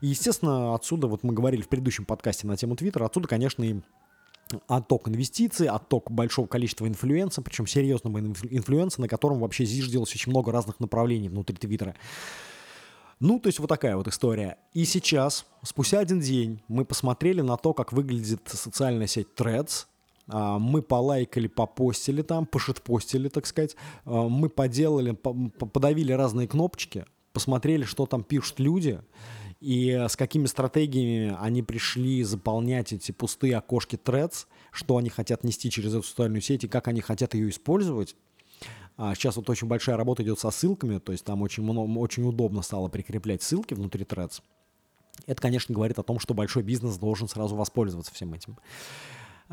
И, 0.01 0.07
естественно, 0.07 0.75
отсюда, 0.75 1.07
вот 1.07 1.23
мы 1.23 1.33
говорили 1.33 1.61
в 1.61 1.69
предыдущем 1.69 2.03
подкасте 2.05 2.47
на 2.47 2.57
тему 2.57 2.75
Твиттера, 2.75 3.05
отсюда, 3.05 3.29
конечно, 3.29 3.63
и 3.63 3.75
отток 4.67 5.07
инвестиций, 5.07 5.67
отток 5.67 6.11
большого 6.11 6.47
количества 6.47 6.87
инфлюенса, 6.87 7.41
причем 7.41 7.67
серьезного 7.67 8.19
инфлюенса, 8.19 9.01
на 9.01 9.07
котором 9.07 9.39
вообще 9.39 9.65
зиждилось 9.65 10.13
очень 10.13 10.31
много 10.31 10.51
разных 10.51 10.79
направлений 10.79 11.29
внутри 11.29 11.55
Твиттера. 11.55 11.95
Ну, 13.19 13.39
то 13.39 13.47
есть 13.47 13.59
вот 13.59 13.67
такая 13.67 13.95
вот 13.95 14.07
история. 14.07 14.57
И 14.73 14.85
сейчас, 14.85 15.45
спустя 15.61 15.99
один 15.99 16.19
день, 16.19 16.61
мы 16.67 16.83
посмотрели 16.83 17.41
на 17.41 17.57
то, 17.57 17.73
как 17.73 17.93
выглядит 17.93 18.41
социальная 18.45 19.07
сеть 19.07 19.27
Threads, 19.37 19.85
а, 20.27 20.59
мы 20.59 20.81
полайкали, 20.81 21.47
попостили 21.47 22.21
там, 22.21 22.45
пошитпостили, 22.45 23.29
так 23.29 23.45
сказать. 23.45 23.75
А, 24.05 24.27
мы 24.27 24.49
поделали, 24.49 25.11
подавили 25.11 26.11
разные 26.11 26.47
кнопочки, 26.47 27.05
посмотрели, 27.33 27.83
что 27.83 28.05
там 28.05 28.23
пишут 28.23 28.59
люди 28.59 29.01
и 29.63 30.07
с 30.09 30.17
какими 30.17 30.45
стратегиями 30.45 31.37
они 31.39 31.63
пришли 31.63 32.21
заполнять 32.23 32.91
эти 32.91 33.13
пустые 33.13 33.55
окошки 33.55 33.95
Threads, 33.95 34.45
что 34.73 34.97
они 34.97 35.09
хотят 35.09 35.45
нести 35.45 35.71
через 35.71 35.93
эту 35.93 36.03
социальную 36.03 36.41
сеть 36.41 36.65
и 36.65 36.67
как 36.67 36.89
они 36.89 36.99
хотят 36.99 37.33
ее 37.33 37.49
использовать. 37.49 38.17
А 38.97 39.15
сейчас 39.15 39.37
вот 39.37 39.49
очень 39.49 39.69
большая 39.69 39.95
работа 39.95 40.21
идет 40.21 40.37
со 40.37 40.51
ссылками, 40.51 40.99
то 40.99 41.13
есть 41.13 41.23
там 41.23 41.41
очень, 41.41 41.63
много, 41.63 41.97
очень 41.97 42.27
удобно 42.27 42.61
стало 42.61 42.89
прикреплять 42.89 43.41
ссылки 43.41 43.73
внутри 43.73 44.03
Threads. 44.03 44.41
Это, 45.27 45.41
конечно, 45.41 45.73
говорит 45.73 45.97
о 45.97 46.03
том, 46.03 46.19
что 46.19 46.33
большой 46.33 46.63
бизнес 46.63 46.97
должен 46.97 47.29
сразу 47.29 47.55
воспользоваться 47.55 48.13
всем 48.13 48.33
этим. 48.33 48.57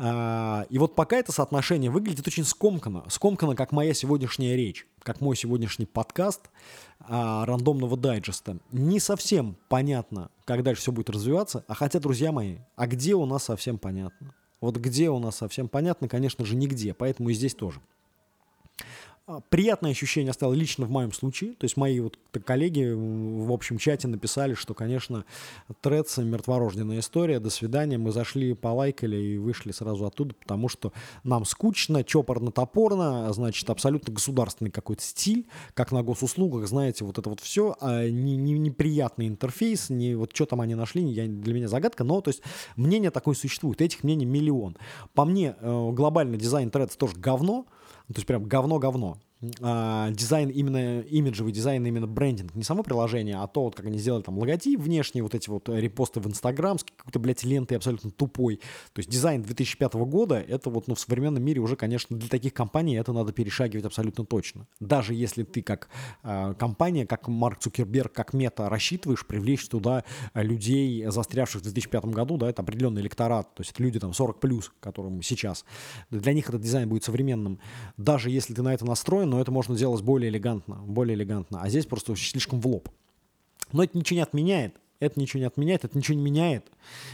А, 0.03 0.65
и 0.71 0.79
вот 0.79 0.95
пока 0.95 1.17
это 1.17 1.31
соотношение 1.31 1.91
выглядит 1.91 2.27
очень 2.27 2.43
скомканно. 2.43 3.03
Скомканно, 3.07 3.55
как 3.55 3.71
моя 3.71 3.93
сегодняшняя 3.93 4.55
речь, 4.55 4.87
как 5.03 5.21
мой 5.21 5.35
сегодняшний 5.35 5.85
подкаст 5.85 6.49
а, 7.01 7.45
рандомного 7.45 7.95
дайджеста. 7.95 8.57
Не 8.71 8.99
совсем 8.99 9.55
понятно, 9.69 10.31
как 10.45 10.63
дальше 10.63 10.81
все 10.81 10.91
будет 10.91 11.11
развиваться. 11.11 11.63
А 11.67 11.75
хотя, 11.75 11.99
друзья 11.99 12.31
мои, 12.31 12.57
а 12.75 12.87
где 12.87 13.13
у 13.13 13.27
нас 13.27 13.43
совсем 13.43 13.77
понятно? 13.77 14.33
Вот 14.59 14.77
где 14.77 15.11
у 15.11 15.19
нас 15.19 15.35
совсем 15.35 15.67
понятно, 15.67 16.07
конечно 16.07 16.45
же, 16.45 16.55
нигде. 16.55 16.95
Поэтому 16.95 17.29
и 17.29 17.33
здесь 17.35 17.53
тоже. 17.53 17.79
А, 19.31 19.41
приятное 19.49 19.91
ощущение 19.91 20.31
оставил 20.31 20.53
лично 20.53 20.85
в 20.85 20.89
моем 20.89 21.11
случае. 21.13 21.53
То 21.53 21.65
есть 21.65 21.77
мои 21.77 21.99
вот 21.99 22.19
коллеги 22.43 22.91
в 22.93 23.51
общем 23.51 23.77
чате 23.77 24.07
написали, 24.07 24.53
что, 24.53 24.73
конечно, 24.73 25.25
Трец 25.81 26.17
мертворожденная 26.17 26.99
история, 26.99 27.39
до 27.39 27.49
свидания, 27.49 27.97
мы 27.97 28.11
зашли, 28.11 28.53
полайкали 28.53 29.15
и 29.15 29.37
вышли 29.37 29.71
сразу 29.71 30.05
оттуда, 30.05 30.35
потому 30.35 30.67
что 30.67 30.91
нам 31.23 31.45
скучно, 31.45 32.03
чопорно-топорно, 32.03 33.31
значит, 33.33 33.69
абсолютно 33.69 34.13
государственный 34.13 34.71
какой-то 34.71 35.03
стиль, 35.03 35.47
как 35.73 35.91
на 35.91 36.03
госуслугах, 36.03 36.67
знаете, 36.67 37.05
вот 37.05 37.17
это 37.17 37.29
вот 37.29 37.39
все, 37.39 37.75
а 37.79 38.09
не, 38.09 38.35
не, 38.35 38.53
неприятный 38.53 39.27
интерфейс, 39.27 39.89
не 39.89 40.15
вот 40.15 40.35
что 40.35 40.45
там 40.45 40.61
они 40.61 40.75
нашли, 40.75 41.03
я, 41.03 41.27
для 41.27 41.53
меня 41.53 41.67
загадка, 41.67 42.03
но 42.03 42.21
то 42.21 42.29
есть 42.29 42.41
мнение 42.75 43.11
такое 43.11 43.35
существует, 43.35 43.81
этих 43.81 44.03
мнений 44.03 44.25
миллион. 44.25 44.77
По 45.13 45.25
мне, 45.25 45.55
э, 45.59 45.89
глобально 45.91 46.37
дизайн 46.37 46.69
Threads 46.69 46.95
тоже 46.95 47.15
говно, 47.17 47.65
то 48.13 48.19
есть 48.19 48.27
прям 48.27 48.43
говно-говно 48.43 49.17
а, 49.61 50.11
дизайн, 50.11 50.49
именно 50.49 51.01
имиджевый 51.01 51.51
дизайн, 51.51 51.83
именно 51.85 52.05
брендинг, 52.05 52.53
не 52.53 52.63
само 52.63 52.83
приложение, 52.83 53.37
а 53.37 53.47
то, 53.47 53.63
вот 53.63 53.75
как 53.75 53.87
они 53.87 53.97
сделали 53.97 54.21
там 54.21 54.37
логотип 54.37 54.79
внешний, 54.79 55.21
вот 55.21 55.33
эти 55.33 55.49
вот 55.49 55.67
репосты 55.67 56.19
в 56.19 56.27
Инстаграм 56.27 56.77
с 56.77 56.83
какой-то, 56.83 57.19
блядь, 57.19 57.43
лентой 57.43 57.77
абсолютно 57.77 58.11
тупой. 58.11 58.57
То 58.93 58.99
есть 58.99 59.09
дизайн 59.09 59.41
2005 59.41 59.93
года, 59.93 60.39
это 60.39 60.69
вот, 60.69 60.87
ну, 60.87 60.93
в 60.93 60.99
современном 60.99 61.43
мире 61.43 61.59
уже, 61.59 61.75
конечно, 61.75 62.15
для 62.15 62.29
таких 62.29 62.53
компаний 62.53 62.95
это 62.95 63.13
надо 63.13 63.33
перешагивать 63.33 63.85
абсолютно 63.85 64.25
точно. 64.25 64.67
Даже 64.79 65.15
если 65.15 65.43
ты 65.43 65.63
как 65.63 65.89
э, 66.23 66.53
компания, 66.59 67.07
как 67.07 67.27
Марк 67.27 67.59
Цукерберг, 67.59 68.13
как 68.13 68.33
Meta 68.33 68.69
рассчитываешь 68.69 69.25
привлечь 69.25 69.67
туда 69.67 70.03
людей, 70.35 71.05
застрявших 71.07 71.61
в 71.61 71.63
2005 71.63 72.05
году, 72.05 72.37
да, 72.37 72.49
это 72.49 72.61
определенный 72.61 73.01
электорат, 73.01 73.53
то 73.55 73.61
есть 73.61 73.71
это 73.71 73.81
люди 73.81 73.99
там 73.99 74.13
40 74.13 74.39
плюс, 74.39 74.71
которым 74.79 75.21
сейчас. 75.23 75.65
Для 76.11 76.33
них 76.33 76.47
этот 76.49 76.61
дизайн 76.61 76.87
будет 76.87 77.03
современным. 77.03 77.59
Даже 77.97 78.29
если 78.29 78.53
ты 78.53 78.61
на 78.61 78.73
это 78.73 78.85
настроен, 78.85 79.30
но 79.31 79.39
это 79.39 79.49
можно 79.49 79.77
сделать 79.77 80.01
более 80.01 80.29
элегантно, 80.29 80.75
более 80.85 81.15
элегантно. 81.15 81.61
А 81.61 81.69
здесь 81.69 81.85
просто 81.85 82.17
слишком 82.17 82.59
в 82.59 82.67
лоб. 82.67 82.89
Но 83.71 83.81
это 83.81 83.97
ничего 83.97 84.17
не 84.17 84.23
отменяет. 84.23 84.75
Это 84.99 85.19
ничего 85.19 85.39
не 85.39 85.47
отменяет, 85.47 85.83
это 85.83 85.97
ничего 85.97 86.15
не 86.15 86.23
меняет, 86.23 86.67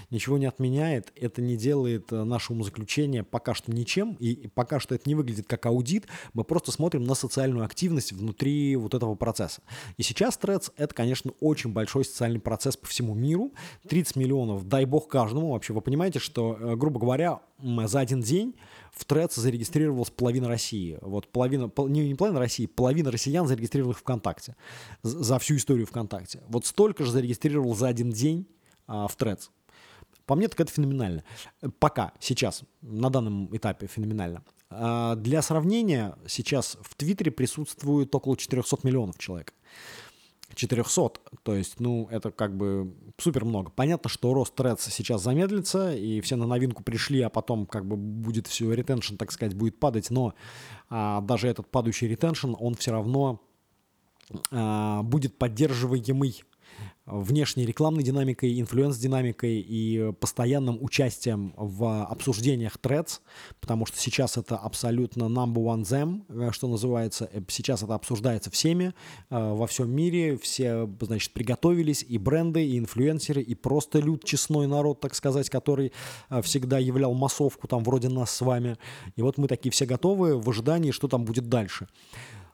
ничего 0.09 0.37
не 0.37 0.45
отменяет, 0.45 1.13
это 1.15 1.41
не 1.41 1.55
делает 1.55 2.11
э, 2.11 2.25
наше 2.25 2.51
умозаключение 2.51 3.23
пока 3.23 3.53
что 3.53 3.71
ничем, 3.71 4.17
и 4.19 4.49
пока 4.49 4.81
что 4.81 4.93
это 4.93 5.07
не 5.07 5.15
выглядит 5.15 5.47
как 5.47 5.67
аудит, 5.67 6.05
мы 6.33 6.43
просто 6.43 6.73
смотрим 6.73 7.05
на 7.05 7.15
социальную 7.15 7.63
активность 7.63 8.11
внутри 8.11 8.75
вот 8.75 8.93
этого 8.93 9.15
процесса. 9.15 9.61
И 9.95 10.03
сейчас 10.03 10.37
Threads— 10.37 10.73
это, 10.75 10.93
конечно, 10.93 11.31
очень 11.39 11.71
большой 11.71 12.03
социальный 12.03 12.41
процесс 12.41 12.75
по 12.75 12.87
всему 12.87 13.13
миру, 13.13 13.53
30 13.87 14.17
миллионов, 14.17 14.67
дай 14.67 14.83
бог 14.83 15.07
каждому 15.07 15.53
вообще, 15.53 15.71
вы 15.71 15.79
понимаете, 15.79 16.19
что, 16.19 16.57
э, 16.59 16.75
грубо 16.75 16.99
говоря, 16.99 17.39
за 17.85 18.01
один 18.01 18.19
день 18.19 18.53
в 18.97 19.05
Threads 19.05 19.39
зарегистрировалась 19.39 20.09
половина 20.09 20.47
России. 20.47 20.97
Вот 21.01 21.27
половина, 21.27 21.71
не, 21.87 22.07
не 22.07 22.15
половина 22.15 22.39
России, 22.39 22.65
половина 22.65 23.11
россиян 23.11 23.47
зарегистрировалась 23.47 23.97
ВКонтакте. 23.97 24.55
За 25.03 25.37
всю 25.39 25.55
историю 25.55 25.85
ВКонтакте. 25.85 26.41
Вот 26.47 26.65
столько 26.65 27.03
же 27.03 27.11
зарегистрировал 27.11 27.75
за 27.75 27.87
один 27.87 28.09
день 28.09 28.47
а, 28.87 29.07
в 29.07 29.15
Threads. 29.15 29.49
По 30.25 30.35
мне, 30.35 30.47
так 30.47 30.59
это 30.59 30.71
феноменально. 30.71 31.23
Пока, 31.79 32.11
сейчас, 32.19 32.63
на 32.81 33.09
данном 33.09 33.55
этапе 33.55 33.87
феноменально. 33.87 34.43
А 34.69 35.15
для 35.15 35.41
сравнения, 35.41 36.17
сейчас 36.27 36.77
в 36.81 36.95
Твиттере 36.95 37.31
присутствует 37.31 38.13
около 38.13 38.35
400 38.35 38.79
миллионов 38.83 39.17
человек. 39.17 39.53
400. 40.57 41.21
То 41.43 41.55
есть, 41.55 41.79
ну, 41.79 42.07
это 42.09 42.31
как 42.31 42.57
бы 42.57 42.93
супер 43.17 43.45
много. 43.45 43.69
Понятно, 43.69 44.09
что 44.09 44.33
рост 44.33 44.59
Threads 44.59 44.89
сейчас 44.89 45.21
замедлится, 45.21 45.95
и 45.95 46.19
все 46.21 46.35
на 46.35 46.47
новинку 46.47 46.83
пришли, 46.83 47.21
а 47.21 47.29
потом 47.29 47.65
как 47.65 47.85
бы 47.85 47.95
будет 47.95 48.47
все, 48.47 48.71
ретеншн, 48.73 49.15
так 49.15 49.31
сказать, 49.31 49.55
будет 49.55 49.79
падать, 49.79 50.09
но 50.09 50.33
а, 50.89 51.21
даже 51.21 51.47
этот 51.47 51.69
падающий 51.69 52.07
ретеншн, 52.07 52.53
он 52.59 52.73
все 52.75 52.91
равно 52.91 53.39
а, 54.51 55.03
будет 55.03 55.37
поддерживаемый 55.37 56.43
внешней 57.07 57.65
рекламной 57.65 58.03
динамикой, 58.03 58.59
инфлюенс-динамикой 58.59 59.59
и 59.61 60.11
постоянным 60.19 60.77
участием 60.81 61.53
в 61.55 62.03
обсуждениях 62.03 62.75
Threads, 62.81 63.19
потому 63.61 63.85
что 63.85 63.97
сейчас 63.97 64.37
это 64.37 64.57
абсолютно 64.57 65.23
number 65.23 65.63
one 65.63 65.83
them, 65.83 66.23
э, 66.27 66.51
что 66.51 66.67
называется. 66.67 67.29
Э, 67.31 67.41
сейчас 67.47 67.81
это 67.81 67.95
обсуждается 67.95 68.51
всеми 68.51 68.93
э, 69.29 69.53
во 69.53 69.67
всем 69.67 69.89
мире. 69.89 70.37
Все, 70.37 70.89
значит, 70.99 71.31
приготовились, 71.31 72.03
и 72.07 72.17
бренды, 72.17 72.65
и 72.65 72.77
инфлюенсеры, 72.77 73.41
и 73.41 73.55
просто 73.55 73.99
люд, 73.99 74.25
честной 74.25 74.67
народ, 74.67 74.99
так 74.99 75.15
сказать, 75.15 75.49
который 75.49 75.93
всегда 76.41 76.77
являл 76.77 77.13
массовку 77.13 77.67
там 77.67 77.83
вроде 77.83 78.09
нас 78.09 78.31
с 78.31 78.41
вами. 78.41 78.77
И 79.15 79.21
вот 79.21 79.37
мы 79.37 79.47
такие 79.47 79.71
все 79.71 79.85
готовы 79.85 80.39
в 80.39 80.49
ожидании, 80.49 80.91
что 80.91 81.07
там 81.07 81.23
будет 81.23 81.47
дальше. 81.47 81.87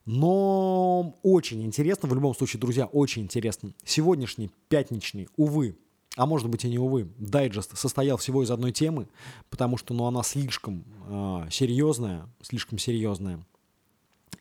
Но 0.06 1.16
очень 1.24 1.64
интересно, 1.64 2.10
в 2.10 2.14
любом 2.14 2.36
случае, 2.36 2.60
друзья, 2.60 2.86
очень 2.86 3.24
интересно. 3.24 3.74
Сегодняшний 3.86 4.52
пятничный, 4.68 5.30
увы, 5.38 5.78
а 6.16 6.26
может 6.26 6.50
быть 6.50 6.66
и 6.66 6.70
не 6.70 6.78
увы, 6.78 7.08
дайджест 7.18 7.78
состоял 7.78 8.18
всего 8.18 8.44
из 8.44 8.52
одной 8.52 8.72
темы, 8.72 9.08
потому 9.50 9.78
что 9.78 9.94
ну, 9.94 10.06
она 10.06 10.22
слишком 10.24 10.84
э, 11.08 11.48
серьезная, 11.50 12.28
слишком 12.42 12.78
серьезная. 12.78 13.46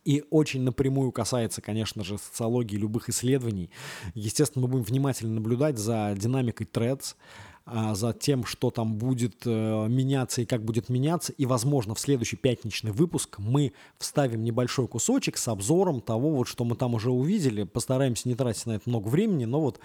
и 0.05 0.25
очень 0.31 0.63
напрямую 0.63 1.13
касается, 1.13 1.63
конечно 1.63 2.03
же, 2.03 2.19
социологии 2.19 2.77
любых 2.77 3.09
исследований. 3.09 3.71
Естественно, 4.15 4.67
мы 4.67 4.73
будем 4.73 4.85
внимательно 4.85 5.35
наблюдать 5.35 5.79
за 5.79 6.15
динамикой 6.19 6.67
а, 6.67 7.17
за 7.67 8.13
тем, 8.13 8.45
что 8.45 8.71
там 8.71 8.95
будет 8.97 9.47
э, 9.47 9.87
меняться 9.89 10.43
и 10.43 10.47
как 10.47 10.65
будет 10.65 10.89
меняться. 10.89 11.33
И, 11.33 11.47
возможно, 11.47 11.95
в 11.95 12.01
следующий 12.01 12.37
пятничный 12.37 12.91
выпуск 12.91 13.39
мы 13.39 13.73
вставим 13.99 14.43
небольшой 14.43 14.89
кусочек 14.89 15.37
с 15.37 15.47
обзором 15.47 16.01
того, 16.01 16.31
вот, 16.31 16.49
что 16.49 16.65
мы 16.65 16.75
там 16.75 16.95
уже 16.95 17.11
увидели. 17.11 17.63
Постараемся 17.63 18.29
не 18.29 18.35
тратить 18.35 18.67
на 18.67 18.73
это 18.73 18.91
много 18.91 19.09
времени, 19.09 19.45
но 19.45 19.61
вот 19.61 19.79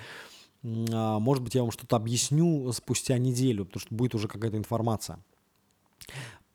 а, 0.92 1.20
может 1.20 1.44
быть, 1.44 1.56
я 1.56 1.62
вам 1.62 1.72
что-то 1.72 1.96
объясню 1.96 2.72
спустя 2.72 3.18
неделю, 3.18 3.66
потому 3.66 3.82
что 3.82 3.96
будет 3.96 4.16
уже 4.16 4.28
какая-то 4.28 4.58
информация. 4.58 5.20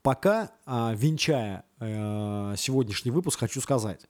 Пока, 0.03 0.51
а, 0.67 0.95
венчая 0.97 1.65
э, 1.79 2.55
сегодняшний 2.59 3.13
выпуск, 3.13 3.39
хочу 3.39 3.61
сказать, 3.61 4.01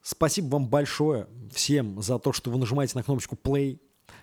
спасибо 0.00 0.54
вам 0.54 0.68
большое 0.68 1.26
всем 1.52 2.00
за 2.00 2.18
то, 2.18 2.32
что 2.32 2.50
вы 2.50 2.58
нажимаете 2.58 2.96
на 2.96 3.02
кнопочку 3.02 3.36
play. 3.36 3.78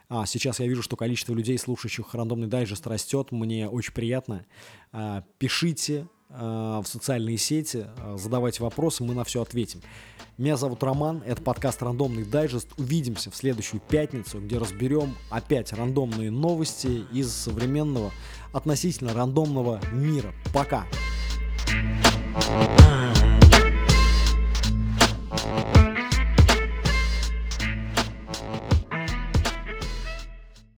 А, 0.09 0.25
сейчас 0.25 0.59
я 0.59 0.67
вижу, 0.67 0.81
что 0.81 0.95
количество 0.95 1.33
людей, 1.33 1.57
слушающих 1.57 2.13
рандомный 2.13 2.47
дайджест, 2.47 2.85
растет. 2.87 3.31
Мне 3.31 3.67
очень 3.69 3.93
приятно. 3.93 4.45
А, 4.91 5.23
пишите 5.37 6.07
а, 6.29 6.81
в 6.81 6.87
социальные 6.87 7.37
сети, 7.37 7.85
а, 7.97 8.17
задавайте 8.17 8.61
вопросы, 8.63 9.03
мы 9.03 9.13
на 9.13 9.23
все 9.23 9.41
ответим. 9.41 9.81
Меня 10.37 10.57
зовут 10.57 10.83
Роман, 10.83 11.23
это 11.25 11.41
подкаст 11.41 11.81
«Рандомный 11.81 12.25
дайджест». 12.25 12.67
Увидимся 12.77 13.31
в 13.31 13.35
следующую 13.37 13.79
пятницу, 13.79 14.41
где 14.41 14.57
разберем 14.57 15.15
опять 15.29 15.71
рандомные 15.71 16.29
новости 16.29 17.05
из 17.13 17.31
современного, 17.31 18.11
относительно 18.51 19.13
рандомного 19.13 19.79
мира. 19.93 20.33
Пока! 20.53 20.85
Пока! 22.33 23.14